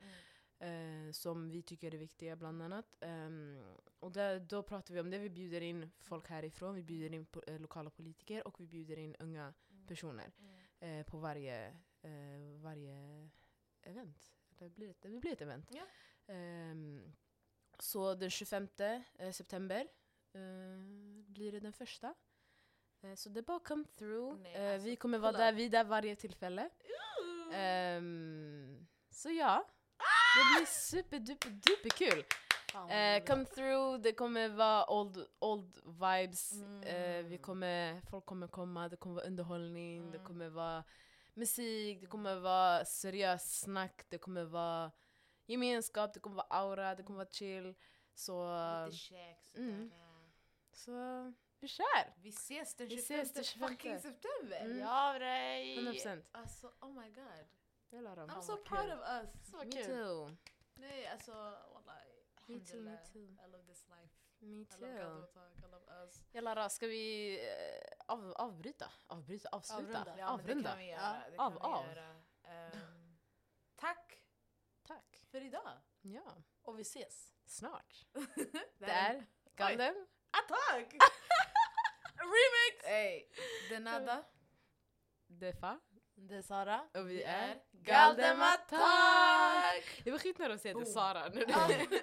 [0.62, 2.96] Eh, som vi tycker är viktiga bland annat.
[3.00, 3.62] Ehm,
[4.00, 5.18] och där, då pratar vi om det.
[5.18, 8.98] Vi bjuder in folk härifrån, vi bjuder in po- eh, lokala politiker och vi bjuder
[8.98, 9.86] in unga Mm.
[9.86, 11.00] personer Mm.
[11.00, 11.66] eh, på varje,
[12.02, 13.28] eh, varje
[13.82, 14.36] event.
[14.58, 15.70] Det blir ett, det blir ett event.
[15.74, 15.86] Ja.
[16.34, 17.12] Ehm,
[17.78, 18.68] så den 25
[19.18, 19.88] eh, september
[21.26, 22.14] blir det den första.
[23.16, 24.40] Så det är bara come through.
[24.40, 26.70] Nej, alltså, vi kommer vara där, vi är där varje tillfälle.
[27.52, 29.68] Ehm, så ja.
[30.36, 32.24] Det blir super duper kul.
[32.90, 36.52] Eh, come through, det kommer vara old, old vibes.
[36.84, 37.42] Eh, vi Mm.
[37.42, 40.26] kommer, folk kommer komma, det kommer vara underhållning, det Mm.
[40.26, 40.84] kommer vara
[41.34, 44.90] musik, det kommer vara seriöst snack, det kommer vara
[45.46, 47.74] gemenskap, det kommer vara aura, det kommer vara chill.
[48.14, 48.32] Så,
[48.86, 49.90] Lite käk, mm.
[50.72, 52.12] så vi kör!
[52.22, 53.68] Vi ses den Vi 25 ses den 25.
[53.68, 54.60] fucking september!
[54.64, 54.78] Mm.
[54.78, 55.74] Ja bre!
[55.76, 56.22] 100%.
[56.32, 57.46] Alltså oh my god.
[57.92, 58.30] Jag la dem.
[58.30, 58.92] I'm so proud kul.
[58.92, 59.50] of us.
[59.50, 59.84] Så Me kul.
[59.84, 60.36] too.
[60.74, 61.32] Nej alltså
[61.72, 62.08] wallahi.
[62.46, 63.18] Me too, me too.
[63.46, 64.14] I love this life.
[64.38, 65.26] Me I love too.
[65.34, 66.22] Talk, I love us.
[66.32, 68.92] Jalla ska vi eh, av, avbryta?
[69.06, 69.48] Avbryta?
[69.52, 69.82] Avsluta?
[70.00, 70.14] Avrunda.
[70.18, 70.70] Ja, men det Avrunda?
[70.70, 71.00] kan vi göra.
[71.00, 71.30] Ja.
[71.30, 71.86] Det kan Av, vi av.
[71.86, 72.22] göra.
[72.44, 73.16] Ehm,
[73.76, 74.18] tack
[74.82, 75.22] Tack.
[75.30, 75.78] för idag.
[76.00, 77.32] Ja, Och vi ses.
[77.46, 78.06] snart.
[78.34, 79.26] Det Det är
[79.56, 80.06] Galdem.
[80.30, 80.94] Attack!
[82.16, 82.84] Remix!
[82.84, 83.28] Ey,
[83.68, 84.24] det är Nada.
[85.26, 85.80] Defa.
[86.28, 86.80] Det är Sara.
[86.98, 87.54] Och vi Vi är är
[87.84, 89.84] Galdem Attack!
[90.04, 90.94] Jag var skitnödig att säga till Boom.
[90.94, 91.44] Sara nu.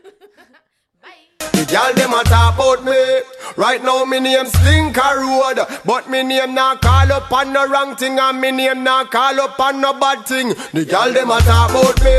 [1.53, 3.21] The girl dem a talk about me.
[3.55, 7.95] Right now me name Slinker Road, but me name not call up on no wrong
[7.95, 10.49] thing, and me name not call up on no bad thing.
[10.73, 12.15] The girl dem a talk about me.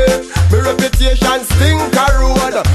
[0.51, 2.71] Me reputation Slinker Road.